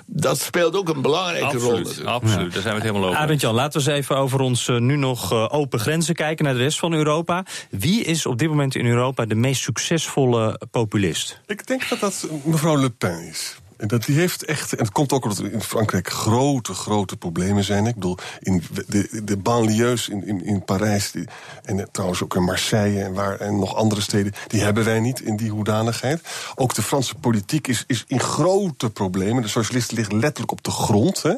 dat 0.06 0.40
speelt 0.40 0.74
ook 0.76 0.88
een 0.88 1.02
belangrijke 1.02 1.46
rol. 1.56 1.70
Absoluut, 1.70 1.84
natuurlijk. 1.86 2.08
absoluut. 2.08 2.52
daar 2.52 2.62
zijn 2.62 2.74
we 2.74 2.80
het 2.80 2.88
helemaal 2.90 3.08
over. 3.08 3.20
Arend 3.20 3.40
Jan, 3.40 3.54
laten 3.54 3.80
we 3.84 3.90
eens 3.90 3.98
even 3.98 4.16
over 4.16 4.40
ons 4.40 4.68
eh, 4.68 4.78
nu 4.78 4.96
nog 4.96 5.32
eh, 5.32 5.46
open 5.50 5.78
grenzen 5.80 6.14
kijken 6.14 6.44
naar 6.44 6.54
de 6.54 6.60
rest 6.60 6.78
van 6.78 6.92
Europa. 6.92 7.44
Wie 7.70 8.04
is 8.04 8.26
op 8.26 8.38
dit 8.38 8.48
moment 8.48 8.74
in 8.74 8.86
Europa 8.86 9.24
de 9.24 9.34
meest 9.34 9.62
succesvolle 9.62 10.60
populist? 10.70 11.40
Ik 11.46 11.66
denk 11.66 11.88
dat 11.88 12.00
dat 12.00 12.28
mevrouw 12.44 12.76
Le 12.76 12.90
Pen 12.90 13.28
is. 13.28 13.56
En 13.82 13.88
dat 13.88 14.04
die 14.04 14.18
heeft 14.18 14.44
echt, 14.44 14.72
en 14.72 14.78
het 14.78 14.92
komt 14.92 15.12
ook 15.12 15.22
omdat 15.22 15.38
er 15.38 15.52
in 15.52 15.62
Frankrijk 15.62 16.10
grote, 16.10 16.74
grote 16.74 17.16
problemen 17.16 17.64
zijn. 17.64 17.86
Ik 17.86 17.94
bedoel, 17.94 18.18
in 18.40 18.62
de, 18.86 19.24
de 19.24 19.36
banlieues 19.36 20.08
in, 20.08 20.26
in, 20.26 20.44
in 20.44 20.64
Parijs, 20.64 21.10
die, 21.10 21.28
en 21.62 21.88
trouwens 21.92 22.22
ook 22.22 22.34
in 22.34 22.44
Marseille 22.44 23.02
en, 23.02 23.12
waar, 23.12 23.40
en 23.40 23.58
nog 23.58 23.74
andere 23.74 24.00
steden, 24.00 24.32
die 24.46 24.62
hebben 24.62 24.84
wij 24.84 25.00
niet 25.00 25.20
in 25.20 25.36
die 25.36 25.50
hoedanigheid. 25.50 26.20
Ook 26.54 26.74
de 26.74 26.82
Franse 26.82 27.14
politiek 27.14 27.66
is, 27.66 27.84
is 27.86 28.04
in 28.06 28.20
grote 28.20 28.90
problemen. 28.90 29.42
De 29.42 29.48
socialisten 29.48 29.96
liggen 29.96 30.18
letterlijk 30.18 30.52
op 30.52 30.64
de 30.64 30.70
grond. 30.70 31.22
Hè. 31.22 31.34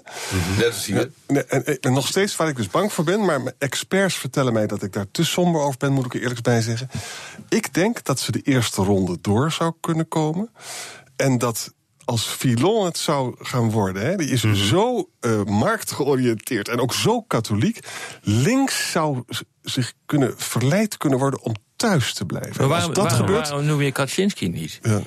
Net 0.56 0.66
als 0.66 0.86
hier. 0.86 1.10
Nee, 1.26 1.44
En, 1.44 1.66
en, 1.66 1.80
en 1.80 1.92
nog 1.92 2.06
steeds 2.06 2.36
waar 2.36 2.48
ik 2.48 2.56
dus 2.56 2.68
bang 2.68 2.92
voor 2.92 3.04
ben, 3.04 3.24
maar 3.24 3.42
mijn 3.42 3.54
experts 3.58 4.14
vertellen 4.14 4.52
mij 4.52 4.66
dat 4.66 4.82
ik 4.82 4.92
daar 4.92 5.10
te 5.10 5.24
somber 5.24 5.60
over 5.60 5.78
ben, 5.78 5.92
moet 5.92 6.04
ik 6.04 6.14
er 6.14 6.20
eerlijk 6.20 6.42
bij 6.42 6.60
zeggen. 6.60 6.90
Ik 7.48 7.74
denk 7.74 8.04
dat 8.04 8.20
ze 8.20 8.32
de 8.32 8.42
eerste 8.42 8.82
ronde 8.82 9.18
door 9.20 9.52
zou 9.52 9.72
kunnen 9.80 10.08
komen. 10.08 10.50
En 11.16 11.38
dat 11.38 11.72
als 12.04 12.24
Filon 12.26 12.84
het 12.84 12.98
zou 12.98 13.34
gaan 13.38 13.70
worden, 13.70 14.06
hè, 14.06 14.16
die 14.16 14.28
is 14.28 14.42
Mhm. 14.42 14.54
zo 14.54 15.08
eh, 15.20 15.42
marktgeoriënteerd 15.44 16.68
en 16.68 16.80
ook 16.80 16.94
zo 16.94 17.22
katholiek. 17.22 17.78
Links 18.22 18.90
zou 18.90 19.22
zich 19.62 19.92
kunnen 20.06 20.34
verleid 20.36 20.96
kunnen 20.96 21.18
worden 21.18 21.42
om 21.42 21.54
thuis 21.76 22.14
te 22.14 22.24
blijven. 22.24 22.52
Maar 22.52 22.62
En 22.62 22.68
waarom, 22.68 22.88
als 22.88 22.96
dat 22.98 23.04
waarom, 23.08 23.26
gebeurt. 23.26 23.48
waarom 23.48 23.66
noem 23.66 23.80
je 23.82 23.92
Kaczynski 23.92 24.48
niet? 24.48 24.78
Ja. 24.82 25.00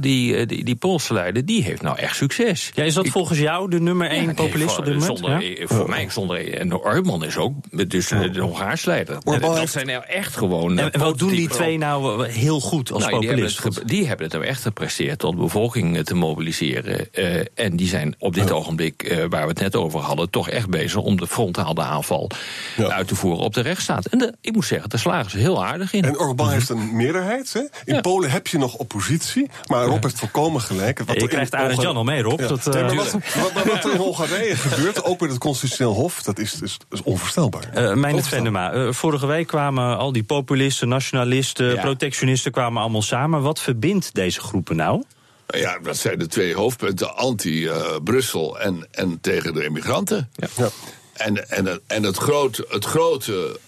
Die, 0.00 0.36
eh, 0.36 0.46
die, 0.46 0.64
die 0.64 0.74
Poolse 0.76 1.12
leider, 1.12 1.44
die 1.46 1.62
heeft 1.62 1.82
nou 1.82 1.98
echt 1.98 2.16
succes. 2.16 2.70
Ja, 2.74 2.82
is 2.84 2.94
dat 2.94 3.08
volgens 3.08 3.38
jou 3.38 3.70
de 3.70 3.80
nummer 3.80 4.08
één 4.08 4.20
Ja, 4.20 4.26
nee, 4.26 4.34
populist 4.34 4.70
voor- 4.70 4.78
op 4.78 4.84
dit 4.84 4.94
moment? 4.98 5.18
Zonder, 5.18 5.42
Ja? 5.42 5.56
eh, 5.56 5.66
Voor 5.68 5.88
mij 5.88 6.10
zonder. 6.10 6.54
En 6.58 6.74
Orban 6.74 7.24
is 7.24 7.36
ook 7.36 7.54
dus 7.88 8.10
eh, 8.10 8.32
de 8.32 8.40
Hongaars 8.40 8.84
leider. 8.84 9.16
Orbán 9.24 9.40
dat 9.40 9.58
heeft- 9.58 9.72
zijn 9.72 9.86
nou 9.86 10.04
echt 10.06 10.36
gewoon. 10.36 10.78
En, 10.78 10.92
en 10.92 11.00
wat 11.00 11.18
doen 11.18 11.30
die 11.30 11.48
twee 11.48 11.78
nou 11.78 12.24
eh, 12.26 12.32
heel 12.32 12.60
goed 12.60 12.92
als 12.92 13.02
Nou, 13.04 13.18
die, 13.20 13.28
hebben 13.28 13.46
populist? 13.46 13.64
het, 13.64 13.74
ge- 13.84 13.84
die 13.96 14.06
hebben 14.06 14.24
het 14.26 14.34
nou 14.34 14.46
echt 14.46 14.62
gepresteerd 14.62 15.24
om 15.24 15.34
de 15.36 15.42
bevolking 15.42 15.96
eh, 15.96 16.02
te 16.02 16.14
mobiliseren. 16.14 17.12
Eh, 17.12 17.40
en 17.54 17.76
die 17.76 17.88
zijn 17.88 18.14
op 18.18 18.34
dit 18.34 18.50
ogenblik, 18.50 19.02
eh, 19.02 19.16
waar 19.28 19.42
we 19.42 19.48
het 19.48 19.60
net 19.60 19.76
over 19.76 20.00
hadden, 20.00 20.30
toch 20.30 20.48
echt 20.50 20.68
bezig 20.68 21.00
om 21.00 21.16
de 21.16 21.26
frontale 21.26 21.82
aanval 21.82 22.30
Ja. 22.76 22.88
uit 22.88 23.08
te 23.08 23.14
voeren 23.14 23.44
op 23.44 23.54
de 23.54 23.60
rechtsstaat. 23.60 24.06
En 24.06 24.18
de, 24.18 24.34
ik 24.40 24.52
moet 24.52 24.64
zeggen, 24.64 24.88
daar 24.88 25.00
slagen 25.00 25.30
ze 25.30 25.38
heel 25.38 25.64
aardig 25.64 25.92
in. 25.92 26.04
En 26.04 26.18
Orbán 26.18 26.50
heeft 26.50 26.68
een 26.68 26.96
meerderheid. 26.96 27.52
Hè? 27.52 27.60
In 27.84 27.94
Ja. 27.94 28.00
Polen 28.00 28.30
heb 28.30 28.46
je 28.46 28.58
nog 28.58 28.74
oppositie. 28.74 29.50
Maar 29.74 29.86
Rob 29.86 30.02
heeft 30.02 30.18
volkomen 30.18 30.60
gelijk. 30.60 30.98
Wat 30.98 31.20
Je 31.20 31.28
krijgt 31.28 31.54
Arend 31.54 31.80
Jan 31.82 31.96
al 31.96 32.04
mee, 32.04 32.22
Rob. 32.22 32.40
Ja. 32.40 32.46
Dat, 32.48 32.66
eh, 32.66 32.72
Nee, 32.74 32.82
maar 32.82 32.94
wat, 32.94 33.12
wat, 33.12 33.52
wat- 33.52 33.64
wat 33.64 33.84
er 33.84 33.90
in 33.90 33.96
Hongarije 33.96 34.56
gebeurt, 34.56 35.04
ook 35.04 35.20
met 35.20 35.30
het 35.30 35.38
constitutioneel 35.38 35.92
hof, 35.94 36.22
dat 36.22 36.38
is, 36.38 36.60
is, 36.60 36.76
is 36.90 37.02
onvoorstelbaar. 37.02 37.62
Eh 37.62 37.72
Meijnet 37.72 37.94
Onvoorstelbaar. 37.94 38.70
Venema, 38.70 38.72
eh, 38.72 38.92
vorige 38.92 39.26
week 39.26 39.46
kwamen 39.46 39.96
al 39.98 40.12
die 40.12 40.24
populisten, 40.24 40.88
nationalisten, 40.88 41.74
Ja. 41.74 41.80
protectionisten 41.80 42.52
kwamen 42.52 42.82
allemaal 42.82 43.02
samen. 43.02 43.42
Wat 43.42 43.60
verbindt 43.60 44.14
deze 44.14 44.40
groepen 44.40 44.76
nou? 44.76 45.02
Ja, 45.46 45.78
dat 45.82 45.96
zijn 45.96 46.18
de 46.18 46.26
twee 46.26 46.54
hoofdpunten: 46.54 47.16
anti-Brussel 47.16 48.58
en, 48.60 48.86
en 48.90 49.18
tegen 49.20 49.54
de 49.54 49.64
immigranten. 49.64 50.30
Ja. 50.34 50.68
En, 51.12 51.50
en, 51.50 51.80
en 51.86 52.02
het, 52.02 52.16
grote, 52.16 52.66
het 52.68 52.84
grote 52.84 53.60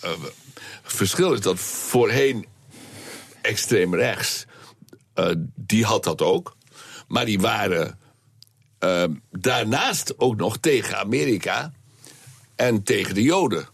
eh, 0.00 0.10
verschil 0.82 1.32
is 1.32 1.40
dat 1.40 1.58
voorheen 1.58 2.46
extreem 3.42 3.94
rechts, 3.94 4.45
eh, 5.16 5.30
die 5.54 5.84
had 5.84 6.04
dat 6.04 6.22
ook. 6.22 6.56
Maar 7.08 7.24
die 7.24 7.40
waren 7.40 7.98
eh, 8.78 9.04
daarnaast 9.30 10.18
ook 10.18 10.36
nog 10.36 10.58
tegen 10.58 10.98
Amerika 10.98 11.72
en 12.54 12.82
tegen 12.82 13.14
de 13.14 13.22
Joden. 13.22 13.68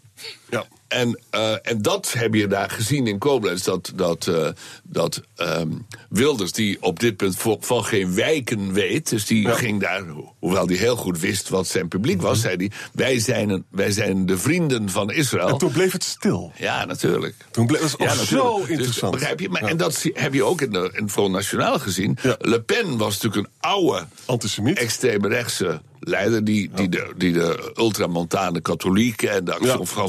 Ja. 0.51 0.65
En, 0.93 1.21
eh, 1.31 1.55
en 1.63 1.83
dat 1.83 2.13
heb 2.13 2.35
je 2.35 2.47
daar 2.47 2.71
gezien 2.71 3.07
in 3.07 3.19
Koblenz. 3.19 3.63
Dat, 3.65 3.93
dat, 3.95 4.27
eh, 4.27 4.49
dat 4.83 5.21
ehm, 5.37 5.69
Wilders, 6.09 6.53
die 6.53 6.77
op 6.83 7.01
dit 7.01 7.17
punt 7.17 7.37
van 7.61 7.85
geen 7.85 8.15
wijken 8.15 8.73
weet. 8.73 9.09
Dus 9.11 9.27
die 9.27 9.49
ging 9.49 9.81
daar, 9.81 10.03
hoewel 10.39 10.67
hij 10.67 10.77
heel 10.77 10.97
goed 10.97 11.19
wist 11.21 11.49
wat 11.49 11.67
zijn 11.67 11.89
publiek 11.89 12.23
was, 12.23 12.41
zei 12.41 12.57
hij: 12.57 12.71
wij 12.93 13.19
zijn, 13.19 13.49
een, 13.49 13.65
wij 13.71 13.91
zijn 13.91 14.27
de 14.27 14.39
vrienden 14.39 14.89
van 14.91 15.11
Israël. 15.11 15.49
En 15.49 15.59
toen 15.59 15.73
bleef 15.73 15.93
het 15.93 16.05
stil. 16.05 16.53
Ja, 16.57 16.85
natuurlijk. 16.85 17.35
Toen 17.51 17.67
bleef 17.67 17.81
het 17.83 17.95
Ja, 17.99 18.15
zo 18.15 18.59
Dus, 18.61 18.69
interessant. 18.69 19.13
begrijp 19.13 19.41
je? 19.41 19.49
Maar, 19.49 19.63
Ja. 19.63 19.69
En 19.69 19.77
dat 19.77 20.05
heb 20.13 20.35
je 20.35 20.45
ook 20.45 20.61
in, 20.61 20.71
de, 20.71 20.91
in 20.93 21.03
het 21.03 21.13
Front 21.13 21.33
Nationaal 21.33 21.79
gezien. 21.79 22.19
Le 22.39 22.63
Pen 22.63 22.97
was 22.97 23.21
natuurlijk 23.21 23.47
een 23.47 23.53
oude 23.71 24.07
Antisemiet. 24.25 24.79
extreme 24.79 25.29
rechtse 25.29 25.81
leider 26.05 26.45
die, 26.45 26.71
die, 26.75 26.89
de, 26.89 27.13
die 27.17 27.33
de 27.33 27.73
ultramontane 27.77 28.61
katholieken 28.61 29.31
en 29.31 29.45
de 29.45 29.53
Action 29.55 29.87
Ja. 29.95 30.09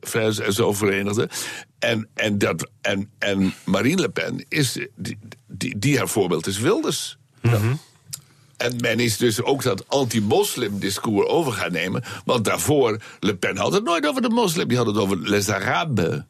Française 0.00 0.44
en 0.44 0.52
zo 0.52 0.72
verenigde. 0.72 1.28
En, 1.78 2.08
en, 2.14 2.38
dat, 2.38 2.70
en, 2.80 3.10
en 3.18 3.54
Marine 3.64 4.00
Le 4.00 4.08
Pen 4.08 4.44
is 4.48 4.78
die, 4.96 5.18
die, 5.46 5.78
die 5.78 5.98
haar 5.98 6.08
voorbeeld 6.08 6.46
is 6.46 6.58
Wilders. 6.58 7.18
En 8.56 8.76
men 8.80 9.00
is 9.00 9.16
dus 9.16 9.42
ook 9.42 9.62
dat 9.62 9.88
anti-moslim 9.88 10.78
discours 10.78 11.28
over 11.28 11.52
gaan 11.52 11.72
nemen. 11.72 12.02
Want 12.24 12.44
daarvoor, 12.44 12.98
Le 13.20 13.36
Pen 13.36 13.56
had 13.56 13.72
het 13.72 13.84
nooit 13.84 14.06
over 14.06 14.22
de 14.22 14.28
moslim, 14.28 14.68
die 14.68 14.76
had 14.76 14.86
het 14.86 14.96
over 14.96 15.18
les 15.28 15.48
Arabes. 15.48 16.20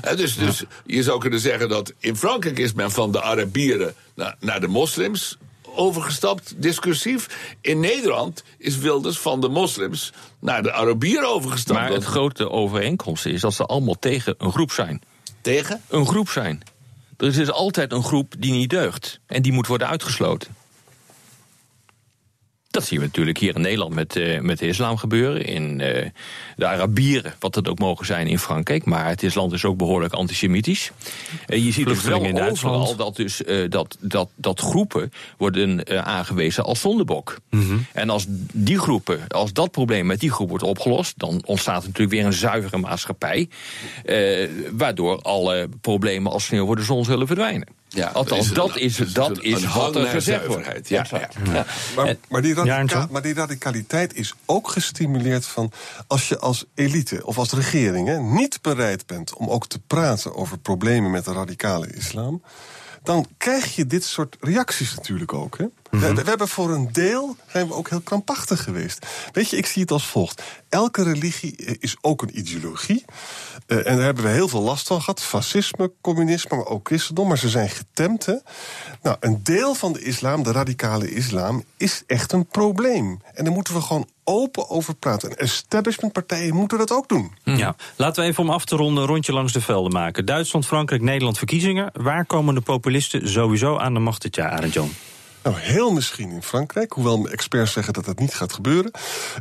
Hè, 0.00 0.16
dus, 0.16 0.36
dus 0.36 0.64
je 0.86 1.02
zou 1.02 1.20
kunnen 1.20 1.40
zeggen 1.40 1.68
dat 1.68 1.92
in 1.98 2.16
Frankrijk 2.16 2.58
is 2.58 2.72
men 2.72 2.90
van 2.90 3.12
de 3.12 3.22
Arabieren 3.22 3.94
naar, 4.14 4.36
naar 4.40 4.60
de 4.60 4.68
moslims 4.68 5.38
overgestapt, 5.76 6.54
discussief. 6.56 7.54
In 7.60 7.80
Nederland 7.80 8.42
is 8.58 8.78
Wilders 8.78 9.18
van 9.18 9.40
de 9.40 9.48
moslims 9.48 10.12
naar 10.40 10.62
de 10.62 10.72
Arabieren 10.72 11.28
overgestapt. 11.28 11.80
maar 11.80 11.90
het 11.90 12.04
grote 12.04 12.50
overeenkomst 12.50 13.26
is 13.26 13.40
dat 13.40 13.54
ze 13.54 13.66
allemaal 13.66 13.98
tegen 13.98 14.34
een 14.38 14.52
groep 14.52 14.72
zijn. 14.72 15.02
tegen? 15.40 15.82
Een 15.88 16.06
groep 16.06 16.28
zijn. 16.28 16.62
Er 17.16 17.26
is 17.26 17.34
dus 17.34 17.50
altijd 17.50 17.92
een 17.92 18.04
groep 18.04 18.34
die 18.38 18.52
niet 18.52 18.70
deugt. 18.70 19.20
En 19.26 19.42
die 19.42 19.52
moet 19.52 19.66
worden 19.66 19.88
uitgesloten. 19.88 20.55
Dat 22.76 22.86
zien 22.86 22.98
we 22.98 23.04
natuurlijk 23.04 23.38
hier 23.38 23.54
in 23.54 23.60
Nederland 23.60 23.94
met, 23.94 24.16
eh, 24.16 24.40
met 24.40 24.58
de 24.58 24.66
islam 24.66 24.96
gebeuren. 24.96 25.44
In 25.44 25.80
eh, 25.80 26.10
de 26.56 26.66
Arabieren, 26.66 27.34
wat 27.38 27.54
het 27.54 27.68
ook 27.68 27.78
mogen 27.78 28.06
zijn 28.06 28.26
in 28.26 28.38
Frankrijk. 28.38 28.84
Maar 28.84 29.08
het 29.08 29.22
is 29.22 29.34
land 29.34 29.52
is 29.52 29.64
ook 29.64 29.76
behoorlijk 29.76 30.12
antisemitisch. 30.12 30.92
En 31.46 31.64
je 31.64 31.72
ziet 31.72 31.86
dus 31.86 32.02
wel 32.02 32.22
in 32.22 32.34
Duitsland. 32.34 32.76
overal 32.76 32.96
dat, 32.96 33.16
dus, 33.16 33.44
eh, 33.44 33.70
dat, 33.70 33.96
dat, 34.00 34.28
dat 34.34 34.60
groepen 34.60 35.12
worden 35.36 36.04
aangewezen 36.06 36.64
als 36.64 36.80
zondebok. 36.80 37.38
En 37.92 38.10
als 38.10 38.24
die 38.52 38.78
groepen, 38.78 39.20
als 39.28 39.52
dat 39.52 39.70
probleem 39.70 40.06
met 40.06 40.20
die 40.20 40.30
groep 40.30 40.48
wordt 40.48 40.64
opgelost... 40.64 41.18
dan 41.18 41.42
ontstaat 41.44 41.82
natuurlijk 41.82 42.10
weer 42.10 42.24
een 42.24 42.32
zuivere 42.32 42.78
maatschappij. 42.78 43.48
waardoor 44.72 45.22
alle 45.22 45.68
problemen 45.80 46.32
als 46.32 46.44
sneeuw 46.44 46.66
voor 46.66 46.76
de 46.76 46.82
zon 46.82 47.04
zullen 47.04 47.26
verdwijnen. 47.26 47.75
Ja, 47.88 48.06
Althans, 48.08 48.46
is 48.46 48.52
dat 48.52 48.74
een- 48.74 48.80
is, 48.82 49.00
is 49.00 49.12
dat 49.12 49.30
een- 49.30 49.42
is 49.42 49.62
een 49.62 49.72
wat 49.72 49.96
er 49.96 50.06
gezegd 50.06 50.46
wordt. 50.46 50.88
Ja, 50.88 51.00
Exact. 51.00 51.34
ja. 51.44 51.52
Ja. 51.52 51.66
Maar, 51.96 52.16
maar, 52.28 52.42
die 52.42 52.54
maar 53.10 53.22
die 53.22 53.34
radicaliteit 53.34 54.14
is 54.14 54.34
ook 54.44 54.68
gestimuleerd 54.68 55.46
van 55.46 55.72
als 56.06 56.28
je 56.28 56.38
als 56.38 56.64
elite 56.74 57.26
of 57.26 57.38
als 57.38 57.52
regering 57.52 58.08
hè, 58.08 58.18
niet 58.20 58.58
bereid 58.62 59.06
bent 59.06 59.34
om 59.34 59.48
ook 59.48 59.66
te 59.66 59.78
praten 59.86 60.34
over 60.34 60.58
problemen 60.58 61.10
met 61.10 61.24
de 61.24 61.32
radicale 61.32 61.86
islam, 61.92 62.42
dan 63.02 63.26
krijg 63.36 63.74
je 63.76 63.86
dit 63.86 64.04
soort 64.04 64.36
reacties 64.40 64.94
natuurlijk 64.94 65.32
ook. 65.32 65.58
Hè? 65.58 65.64
We, 65.98 66.14
we 66.14 66.28
hebben 66.28 66.48
voor 66.48 66.70
een 66.70 66.88
deel 66.92 67.36
zijn 67.52 67.66
we 67.66 67.74
ook 67.74 67.88
heel 67.88 68.00
krampachtig 68.00 68.62
geweest. 68.62 69.06
Weet 69.32 69.50
je, 69.50 69.56
ik 69.56 69.66
zie 69.66 69.82
het 69.82 69.90
als 69.90 70.06
volgt. 70.06 70.42
Elke 70.68 71.02
religie 71.02 71.56
eh, 71.56 71.74
is 71.78 71.96
ook 72.00 72.22
een 72.22 72.38
ideologie. 72.38 73.04
Eh, 73.66 73.76
en 73.76 73.96
daar 73.96 74.04
hebben 74.04 74.24
we 74.24 74.30
heel 74.30 74.48
veel 74.48 74.62
last 74.62 74.86
van 74.86 75.00
gehad. 75.00 75.22
Fascisme, 75.22 75.92
communisme, 76.00 76.56
maar 76.56 76.66
ook 76.66 76.86
christendom. 76.86 77.28
Maar 77.28 77.38
ze 77.38 77.48
zijn 77.48 77.68
getemd. 77.68 78.26
Hè? 78.26 78.34
Nou, 79.02 79.16
een 79.20 79.40
deel 79.42 79.74
van 79.74 79.92
de 79.92 80.02
islam, 80.02 80.42
de 80.42 80.52
radicale 80.52 81.10
islam, 81.10 81.64
is 81.76 82.02
echt 82.06 82.32
een 82.32 82.46
probleem. 82.46 83.20
En 83.34 83.44
daar 83.44 83.52
moeten 83.52 83.74
we 83.74 83.80
gewoon 83.80 84.08
open 84.24 84.70
over 84.70 84.94
praten. 84.94 85.30
En 85.30 85.36
establishmentpartijen 85.36 86.54
moeten 86.54 86.78
dat 86.78 86.92
ook 86.92 87.08
doen. 87.08 87.32
Ja. 87.42 87.76
Laten 87.96 88.22
we 88.22 88.28
even 88.28 88.42
om 88.42 88.50
af 88.50 88.64
te 88.64 88.76
ronden 88.76 89.02
een 89.02 89.08
rondje 89.08 89.32
langs 89.32 89.52
de 89.52 89.60
velden 89.60 89.92
maken. 89.92 90.24
Duitsland, 90.24 90.66
Frankrijk, 90.66 91.02
Nederland 91.02 91.38
verkiezingen. 91.38 91.90
Waar 91.92 92.26
komen 92.26 92.54
de 92.54 92.60
populisten 92.60 93.28
sowieso 93.28 93.76
aan 93.76 93.94
de 93.94 94.00
macht 94.00 94.22
dit 94.22 94.34
jaar, 94.34 94.50
Arend 94.50 94.72
Jan? 94.72 94.90
Nou, 95.46 95.58
heel 95.58 95.92
misschien 95.92 96.30
in 96.30 96.42
Frankrijk, 96.42 96.92
hoewel 96.92 97.18
mijn 97.18 97.32
experts 97.32 97.72
zeggen 97.72 97.92
dat 97.92 98.04
dat 98.04 98.18
niet 98.18 98.34
gaat 98.34 98.52
gebeuren. 98.52 98.90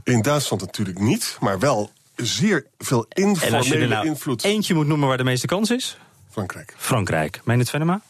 In 0.03 0.21
Duitsland 0.21 0.61
natuurlijk 0.61 0.99
niet, 0.99 1.37
maar 1.39 1.59
wel 1.59 1.91
zeer 2.15 2.65
veel 2.77 3.05
En 3.09 3.23
als 3.23 3.37
je 3.43 3.49
er 3.49 3.57
informele 3.57 3.87
nou 3.87 4.05
invloed. 4.05 4.43
eentje 4.43 4.73
moet 4.73 4.87
noemen 4.87 5.07
waar 5.07 5.17
de 5.17 5.23
meeste 5.23 5.47
kans 5.47 5.71
is? 5.71 5.97
Frankrijk. 6.31 6.73
Frankrijk. 6.77 7.41
Meijnet 7.43 7.69
Venema? 7.69 8.01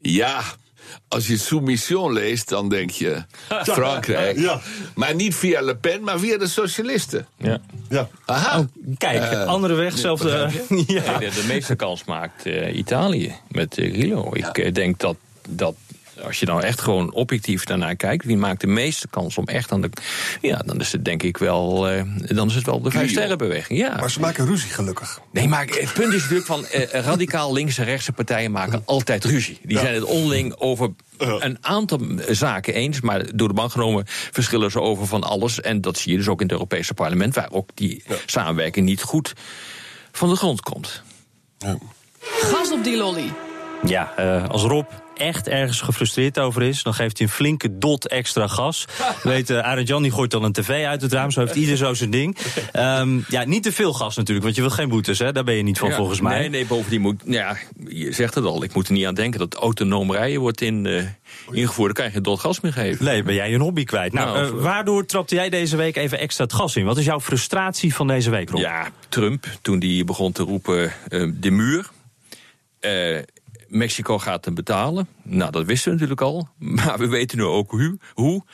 Ja, 0.00 0.42
als 1.08 1.26
je 1.26 1.36
Soumission 1.36 2.12
leest, 2.12 2.48
dan 2.48 2.68
denk 2.68 2.90
je 2.90 3.24
Frankrijk. 3.62 4.38
Ja. 4.38 4.60
Maar 4.94 5.14
niet 5.14 5.34
via 5.34 5.60
Le 5.62 5.76
Pen, 5.76 6.02
maar 6.02 6.18
via 6.18 6.38
de 6.38 6.48
socialisten. 6.48 7.26
Ja. 7.36 7.60
Ja. 7.88 8.08
Aha. 8.24 8.66
Kijk, 8.98 9.22
Eh, 9.22 9.44
andere 9.44 9.74
weg, 9.74 9.98
zelfde... 9.98 10.28
ja. 10.68 11.18
Nee, 11.18 11.30
de, 11.30 11.34
de 11.34 11.44
meeste 11.48 11.74
kans 11.74 12.04
maakt 12.04 12.46
eh, 12.46 12.76
Italië 12.76 13.34
met 13.48 13.78
uh, 13.78 13.92
Grillo. 13.92 14.34
Ik 14.34 14.74
denk 14.74 14.98
dat, 14.98 15.16
dat 15.48 15.74
als 16.24 16.40
je 16.40 16.46
nou 16.46 16.62
echt 16.62 16.80
gewoon 16.80 17.12
objectief 17.12 17.64
daarnaar 17.64 17.96
kijkt, 17.96 18.24
wie 18.24 18.36
maakt 18.36 18.60
de 18.60 18.66
meeste 18.66 19.08
kans 19.08 19.38
om 19.38 19.44
echt 19.46 19.72
aan 19.72 19.80
de. 19.80 19.90
Ja, 20.40 20.56
dan 20.56 20.80
is 20.80 20.92
het 20.92 21.04
denk 21.04 21.22
ik 21.22 21.36
wel. 21.36 21.88
eh, 21.88 22.02
dan 22.18 22.48
is 22.48 22.54
het 22.54 22.66
wel 22.66 22.80
de 22.80 22.90
vijf 22.90 23.10
sterrenbeweging. 23.10 23.78
Ja. 23.78 23.96
Maar 23.96 24.10
ze 24.10 24.20
maken 24.20 24.46
ruzie, 24.46 24.70
gelukkig. 24.70 25.20
Nee, 25.30 25.48
maar 25.48 25.64
het 25.64 25.92
punt 25.92 26.12
is 26.12 26.20
natuurlijk 26.20 26.46
van 26.46 26.66
eh, 26.66 27.00
radicaal 27.00 27.52
linkse 27.52 27.80
en 27.80 27.86
rechtse 27.86 28.12
partijen 28.12 28.50
maken 28.50 28.82
altijd 28.84 29.24
ruzie. 29.24 29.58
Die 29.62 29.78
zijn 29.78 29.94
het 29.94 30.04
onderling 30.04 30.54
over 30.58 30.90
een 31.18 31.58
aantal 31.60 32.00
zaken 32.28 32.74
eens, 32.74 33.00
maar 33.00 33.36
door 33.36 33.48
de 33.48 33.54
bank 33.54 33.70
genomen 33.70 34.04
verschillen 34.06 34.70
ze 34.70 34.80
over 34.80 35.06
van 35.06 35.22
alles. 35.22 35.60
En 35.60 35.80
dat 35.80 35.98
zie 35.98 36.12
je 36.12 36.18
dus 36.18 36.28
ook 36.28 36.40
in 36.40 36.46
het 36.46 36.54
Europese 36.54 36.94
parlement, 36.94 37.34
waar 37.34 37.48
ook 37.50 37.68
die 37.74 38.02
samenwerking 38.26 38.86
niet 38.86 39.02
goed 39.02 39.32
van 40.12 40.28
de 40.28 40.36
grond 40.36 40.60
komt. 40.60 41.02
Ja. 41.58 41.78
Gas 42.20 42.72
op 42.72 42.84
die 42.84 42.96
lolly. 42.96 43.32
Ja, 43.84 44.14
uh, 44.18 44.48
als 44.48 44.62
Rob 44.62 44.86
echt 45.16 45.48
ergens 45.48 45.80
gefrustreerd 45.80 46.38
over 46.38 46.62
is, 46.62 46.82
dan 46.82 46.94
geeft 46.94 47.18
hij 47.18 47.26
een 47.26 47.32
flinke 47.32 47.78
dot 47.78 48.08
extra 48.08 48.46
gas. 48.46 48.84
Weet, 49.22 49.50
uh, 49.50 49.58
Arend 49.58 49.88
Jan 49.88 50.02
die 50.02 50.12
gooit 50.12 50.30
dan 50.30 50.44
een 50.44 50.52
tv 50.52 50.84
uit 50.84 51.02
het 51.02 51.12
raam, 51.12 51.30
zo 51.30 51.40
heeft 51.40 51.54
ieder 51.54 51.76
zo 51.76 51.94
zijn 51.94 52.10
ding. 52.10 52.36
Um, 52.76 53.24
ja, 53.28 53.44
niet 53.44 53.62
te 53.62 53.72
veel 53.72 53.92
gas 53.92 54.16
natuurlijk, 54.16 54.44
want 54.44 54.56
je 54.56 54.62
wilt 54.62 54.74
geen 54.74 54.88
boetes, 54.88 55.18
hè? 55.18 55.32
Daar 55.32 55.44
ben 55.44 55.54
je 55.54 55.62
niet 55.62 55.78
van 55.78 55.88
ja, 55.88 55.96
volgens 55.96 56.20
mij. 56.20 56.38
Nee, 56.38 56.48
nee, 56.48 56.66
bovendien 56.66 57.00
moet, 57.00 57.22
ja, 57.24 57.56
je 57.88 58.12
zegt 58.12 58.34
het 58.34 58.44
al, 58.44 58.62
ik 58.62 58.74
moet 58.74 58.86
er 58.86 58.92
niet 58.92 59.06
aan 59.06 59.14
denken 59.14 59.38
dat 59.38 59.54
autonoom 59.54 60.12
rijden 60.12 60.40
wordt 60.40 60.60
in, 60.60 60.84
uh, 60.84 61.02
ingevoerd. 61.50 61.86
Dan 61.86 61.94
kan 61.94 62.04
je 62.04 62.10
geen 62.10 62.22
dot 62.22 62.40
gas 62.40 62.60
meer 62.60 62.72
geven. 62.72 63.04
Nee, 63.04 63.22
ben 63.22 63.34
jij 63.34 63.54
een 63.54 63.60
hobby 63.60 63.84
kwijt. 63.84 64.12
Nou, 64.12 64.38
nou 64.38 64.56
uh, 64.56 64.62
waardoor 64.62 65.06
trapte 65.06 65.34
jij 65.34 65.48
deze 65.48 65.76
week 65.76 65.96
even 65.96 66.18
extra 66.18 66.44
het 66.44 66.52
gas 66.52 66.76
in? 66.76 66.84
Wat 66.84 66.98
is 66.98 67.04
jouw 67.04 67.20
frustratie 67.20 67.94
van 67.94 68.06
deze 68.06 68.30
week, 68.30 68.50
Rob? 68.50 68.60
Ja, 68.60 68.88
Trump, 69.08 69.46
toen 69.62 69.78
die 69.78 70.04
begon 70.04 70.32
te 70.32 70.42
roepen, 70.42 70.92
de 71.34 71.50
muur. 71.50 71.90
Mexico 73.68 74.18
gaat 74.18 74.44
hem 74.44 74.54
betalen. 74.54 75.08
Nou, 75.22 75.50
dat 75.50 75.64
wisten 75.64 75.84
we 75.84 75.92
natuurlijk 75.92 76.20
al. 76.20 76.48
Maar 76.76 76.98
we 76.98 77.08
weten 77.08 77.38
nu 77.38 77.44
ook 77.44 77.98
hoe. 78.14 78.44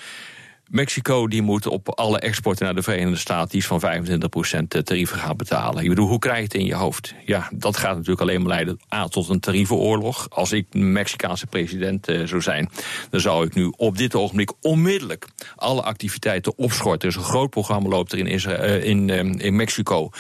Mexico 0.73 1.29
die 1.29 1.43
moet 1.43 1.67
op 1.67 1.89
alle 1.89 2.19
exporten 2.19 2.65
naar 2.65 2.75
de 2.75 2.83
Verenigde 2.83 3.17
Staten 3.17 3.57
iets 3.57 3.67
van 3.67 3.81
25% 3.81 4.83
tarieven 4.85 5.19
gaan 5.19 5.37
betalen. 5.37 5.83
Ik 5.83 5.89
bedoel, 5.89 6.09
hoe 6.09 6.19
krijg 6.19 6.37
je 6.37 6.43
het 6.43 6.55
in 6.55 6.65
je 6.65 6.75
hoofd? 6.75 7.15
Ja, 7.25 7.49
dat 7.55 7.77
gaat 7.77 7.93
natuurlijk 7.95 8.21
alleen 8.21 8.41
maar 8.41 8.49
leiden 8.49 8.81
A, 8.95 9.09
tot 9.09 9.29
een 9.29 9.41
tarievenoorlog. 9.41 10.27
Als 10.31 10.53
ik 10.53 10.67
Mexicaanse 10.75 11.47
president 11.47 12.09
uh, 12.09 12.27
zou 12.27 12.43
zijn, 12.43 12.71
dan 13.11 13.21
zou 13.21 13.47
ik 13.47 13.55
nu 13.55 13.73
op 13.77 13.97
dit 13.99 14.15
ogenblik 14.15 14.53
onmiddellijk 14.61 15.27
alle 15.57 15.83
activiteiten 15.83 16.59
opschorten. 16.59 17.09
Dus 17.09 17.17
een 17.17 17.25
groot 17.25 17.51
programma 17.51 17.89
loopt 17.89 18.13
er 18.13 18.19
in, 18.19 18.27
Israël, 18.27 18.79
uh, 18.79 18.85
in, 18.85 19.11
in 19.41 19.57
Mexico 19.57 20.11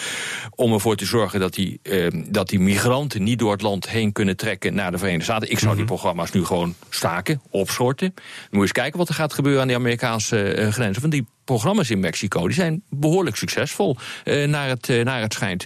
om 0.54 0.72
ervoor 0.72 0.96
te 0.96 1.04
zorgen 1.04 1.40
dat 1.40 1.54
die, 1.54 1.80
dat 2.28 2.48
die 2.48 2.60
migranten 2.60 3.22
niet 3.22 3.38
door 3.38 3.52
het 3.52 3.62
land 3.62 3.88
heen 3.88 4.12
kunnen 4.12 4.36
trekken 4.36 4.74
naar 4.74 4.90
de 4.90 4.98
Verenigde 4.98 5.24
Staten. 5.24 5.50
Ik 5.50 5.58
zou 5.58 5.70
die 5.70 5.84
Mhm. 5.84 5.92
programma's 5.92 6.30
nu 6.32 6.44
gewoon 6.44 6.74
staken, 6.88 7.40
opschorten. 7.50 8.12
Dan 8.14 8.24
moet 8.24 8.50
je 8.50 8.60
eens 8.60 8.72
kijken 8.72 8.98
wat 8.98 9.08
er 9.08 9.14
gaat 9.14 9.32
gebeuren 9.32 9.60
aan 9.60 9.66
die 9.66 9.76
Amerikaanse 9.76 10.41
grenzen. 10.72 11.00
Want 11.00 11.12
die 11.12 11.26
programma's 11.44 11.90
in 11.90 12.00
Mexico 12.00 12.46
die 12.46 12.54
zijn 12.54 12.82
behoorlijk 12.90 13.36
succesvol, 13.36 13.96
uh, 14.24 14.48
naar, 14.48 14.68
het, 14.68 15.04
naar 15.04 15.20
het 15.20 15.32
schijnt. 15.32 15.64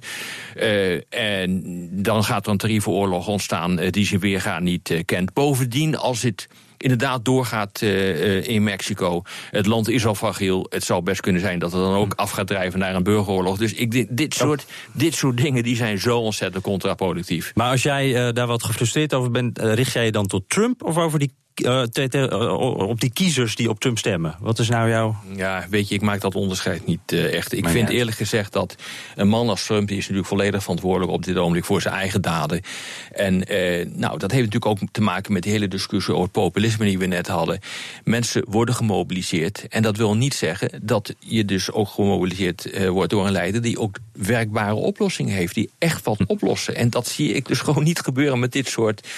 en 1.08 1.88
dan 2.02 2.24
gaat 2.24 2.46
er 2.46 2.52
een 2.52 2.58
tarievenoorlog 2.58 3.28
ontstaan 3.28 3.76
die 3.76 4.06
zijn 4.06 4.20
weergaan 4.20 4.62
niet 4.62 5.02
kent. 5.04 5.32
Bovendien, 5.32 5.96
als 5.96 6.22
het 6.22 6.48
inderdaad 6.76 7.24
doorgaat 7.24 7.82
in 8.42 8.62
Mexico. 8.64 9.22
Het 9.50 9.66
land 9.66 9.88
is 9.88 10.06
al 10.06 10.14
fragiel. 10.14 10.66
Het 10.68 10.84
zou 10.84 11.02
best 11.02 11.20
kunnen 11.20 11.40
zijn 11.40 11.58
dat 11.58 11.72
het 11.72 11.80
dan 11.80 11.94
ook 11.94 12.14
af 12.14 12.30
gaat 12.30 12.46
drijven 12.46 12.78
naar 12.78 12.94
een 12.94 13.02
burgeroorlog. 13.02 13.58
Dus 13.58 13.72
ik, 13.72 13.90
dit, 13.90 14.06
dit, 14.10 14.34
soort, 14.34 14.66
dit 14.92 15.14
soort 15.14 15.36
dingen 15.36 15.62
die 15.62 15.76
zijn 15.76 15.98
zo 15.98 16.18
ontzettend 16.18 16.64
contraproductief. 16.64 17.52
Maar 17.54 17.70
als 17.70 17.82
jij 17.82 18.32
daar 18.32 18.46
wat 18.46 18.64
gefrustreerd 18.64 19.14
over 19.14 19.30
bent, 19.30 19.58
richt 19.58 19.92
jij 19.92 20.04
je 20.04 20.12
dan 20.12 20.26
tot 20.26 20.48
Trump 20.48 20.82
of 20.82 20.96
over 20.96 21.18
die 21.18 21.32
uh, 21.60 21.82
te, 21.82 22.08
te, 22.08 22.56
op 22.76 23.00
die 23.00 23.10
kiezers 23.12 23.56
die 23.56 23.70
op 23.70 23.80
Trump 23.80 23.98
stemmen. 23.98 24.36
Wat 24.40 24.58
is 24.58 24.68
nou 24.68 24.88
jouw... 24.88 25.16
Ja, 25.36 25.66
weet 25.70 25.88
je, 25.88 25.94
ik 25.94 26.00
maak 26.00 26.20
dat 26.20 26.34
onderscheid 26.34 26.86
niet 26.86 27.12
uh, 27.12 27.34
echt. 27.34 27.52
Ik 27.52 27.62
Maar 27.62 27.72
vind 27.72 27.88
eerlijk 27.88 28.16
gezegd 28.16 28.52
dat 28.52 28.76
een 29.14 29.28
man 29.28 29.48
als 29.48 29.64
Trump... 29.64 29.88
die 29.88 29.96
is 29.96 30.02
natuurlijk 30.02 30.28
volledig 30.28 30.62
verantwoordelijk 30.62 31.12
op 31.12 31.24
dit 31.24 31.36
ogenblik 31.36 31.64
voor 31.64 31.82
zijn 31.82 31.94
eigen 31.94 32.22
daden. 32.22 32.60
En 33.12 33.38
nou, 33.94 34.18
dat 34.18 34.30
heeft 34.30 34.44
natuurlijk 34.44 34.66
ook 34.66 34.78
te 34.90 35.00
maken 35.00 35.32
met 35.32 35.42
die 35.42 35.52
hele 35.52 35.68
discussie 35.68 36.12
over 36.12 36.24
het 36.24 36.32
populisme 36.32 36.84
die 36.84 36.98
we 36.98 37.06
net 37.06 37.26
hadden. 37.26 37.60
Mensen 38.04 38.44
worden 38.48 38.74
gemobiliseerd. 38.74 39.68
En 39.68 39.82
dat 39.82 39.96
wil 39.96 40.16
niet 40.16 40.34
zeggen 40.34 40.80
dat 40.82 41.14
je 41.18 41.44
dus 41.44 41.72
ook 41.72 41.88
gemobiliseerd 41.88 42.88
wordt 42.88 43.10
door 43.10 43.26
een 43.26 43.32
leider... 43.32 43.62
die 43.62 43.78
ook 43.78 43.98
werkbare 44.16 44.74
oplossingen 44.74 45.34
heeft, 45.34 45.54
die 45.54 45.70
echt 45.78 46.04
wat 46.04 46.26
oplossen. 46.26 46.76
En 46.76 46.90
dat 46.90 47.06
zie 47.06 47.32
ik 47.32 47.46
dus 47.46 47.60
gewoon 47.66 47.84
niet 47.84 48.00
gebeuren 48.00 48.38
met 48.38 48.52
dit 48.52 48.68
soort, 48.68 49.08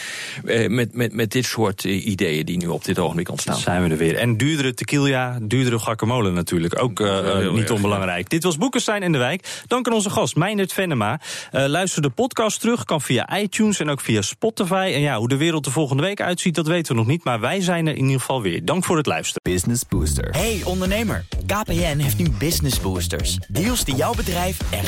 uh, 0.44 0.68
met, 0.68 0.94
met, 0.94 1.12
met 1.12 1.32
dit 1.32 1.44
soort 1.44 1.84
uh, 1.84 2.06
ideeën 2.06 2.44
die 2.44 2.56
nu 2.56 2.66
op 2.66 2.84
dit 2.84 2.98
ogenblik 2.98 3.30
ontstaan. 3.30 3.56
Zijn 3.56 3.82
we 3.82 3.90
er 3.90 3.96
weer. 3.96 4.16
En 4.16 4.36
duurdere 4.36 4.74
tequila, 4.74 5.38
duurdere 5.42 5.78
guacamole 5.78 6.30
natuurlijk. 6.30 6.82
Ook 6.82 7.00
uh, 7.00 7.06
uh, 7.06 7.52
niet 7.52 7.70
onbelangrijk. 7.70 8.22
Ja. 8.22 8.28
Dit 8.28 8.42
was 8.42 8.56
Boekenstein 8.56 9.02
in 9.02 9.12
de 9.12 9.18
Wijk. 9.18 9.62
Dank 9.66 9.86
aan 9.86 9.92
onze 9.92 10.10
gast, 10.10 10.36
Meindert 10.36 10.72
Venema. 10.72 11.20
Uh, 11.52 11.66
luister 11.66 12.02
de 12.02 12.10
podcast 12.10 12.60
terug, 12.60 12.84
kan 12.84 13.00
via 13.00 13.38
iTunes 13.38 13.80
en 13.80 13.88
ook 13.88 14.00
via 14.00 14.22
Spotify. 14.22 14.90
En 14.94 15.00
ja, 15.00 15.18
hoe 15.18 15.28
de 15.28 15.36
wereld 15.36 15.66
er 15.66 15.72
volgende 15.72 16.02
week 16.02 16.20
uitziet, 16.20 16.54
dat 16.54 16.66
weten 16.66 16.92
we 16.92 16.98
nog 16.98 17.08
niet. 17.08 17.24
Maar 17.24 17.40
wij 17.40 17.60
zijn 17.60 17.86
er 17.86 17.96
in 17.96 18.04
ieder 18.04 18.20
geval 18.20 18.42
weer. 18.42 18.64
Dank 18.64 18.84
voor 18.84 18.96
het 18.96 19.06
luisteren. 19.06 19.52
Business 19.52 19.82
Booster. 19.88 20.30
Hey 20.30 20.60
ondernemer, 20.64 21.24
KPN 21.46 21.98
heeft 21.98 22.18
nu 22.18 22.30
Business 22.38 22.80
Boosters. 22.80 23.38
Deals 23.48 23.84
die 23.84 23.94
jouw 23.94 24.14
bedrijf 24.14 24.58
echt 24.70 24.87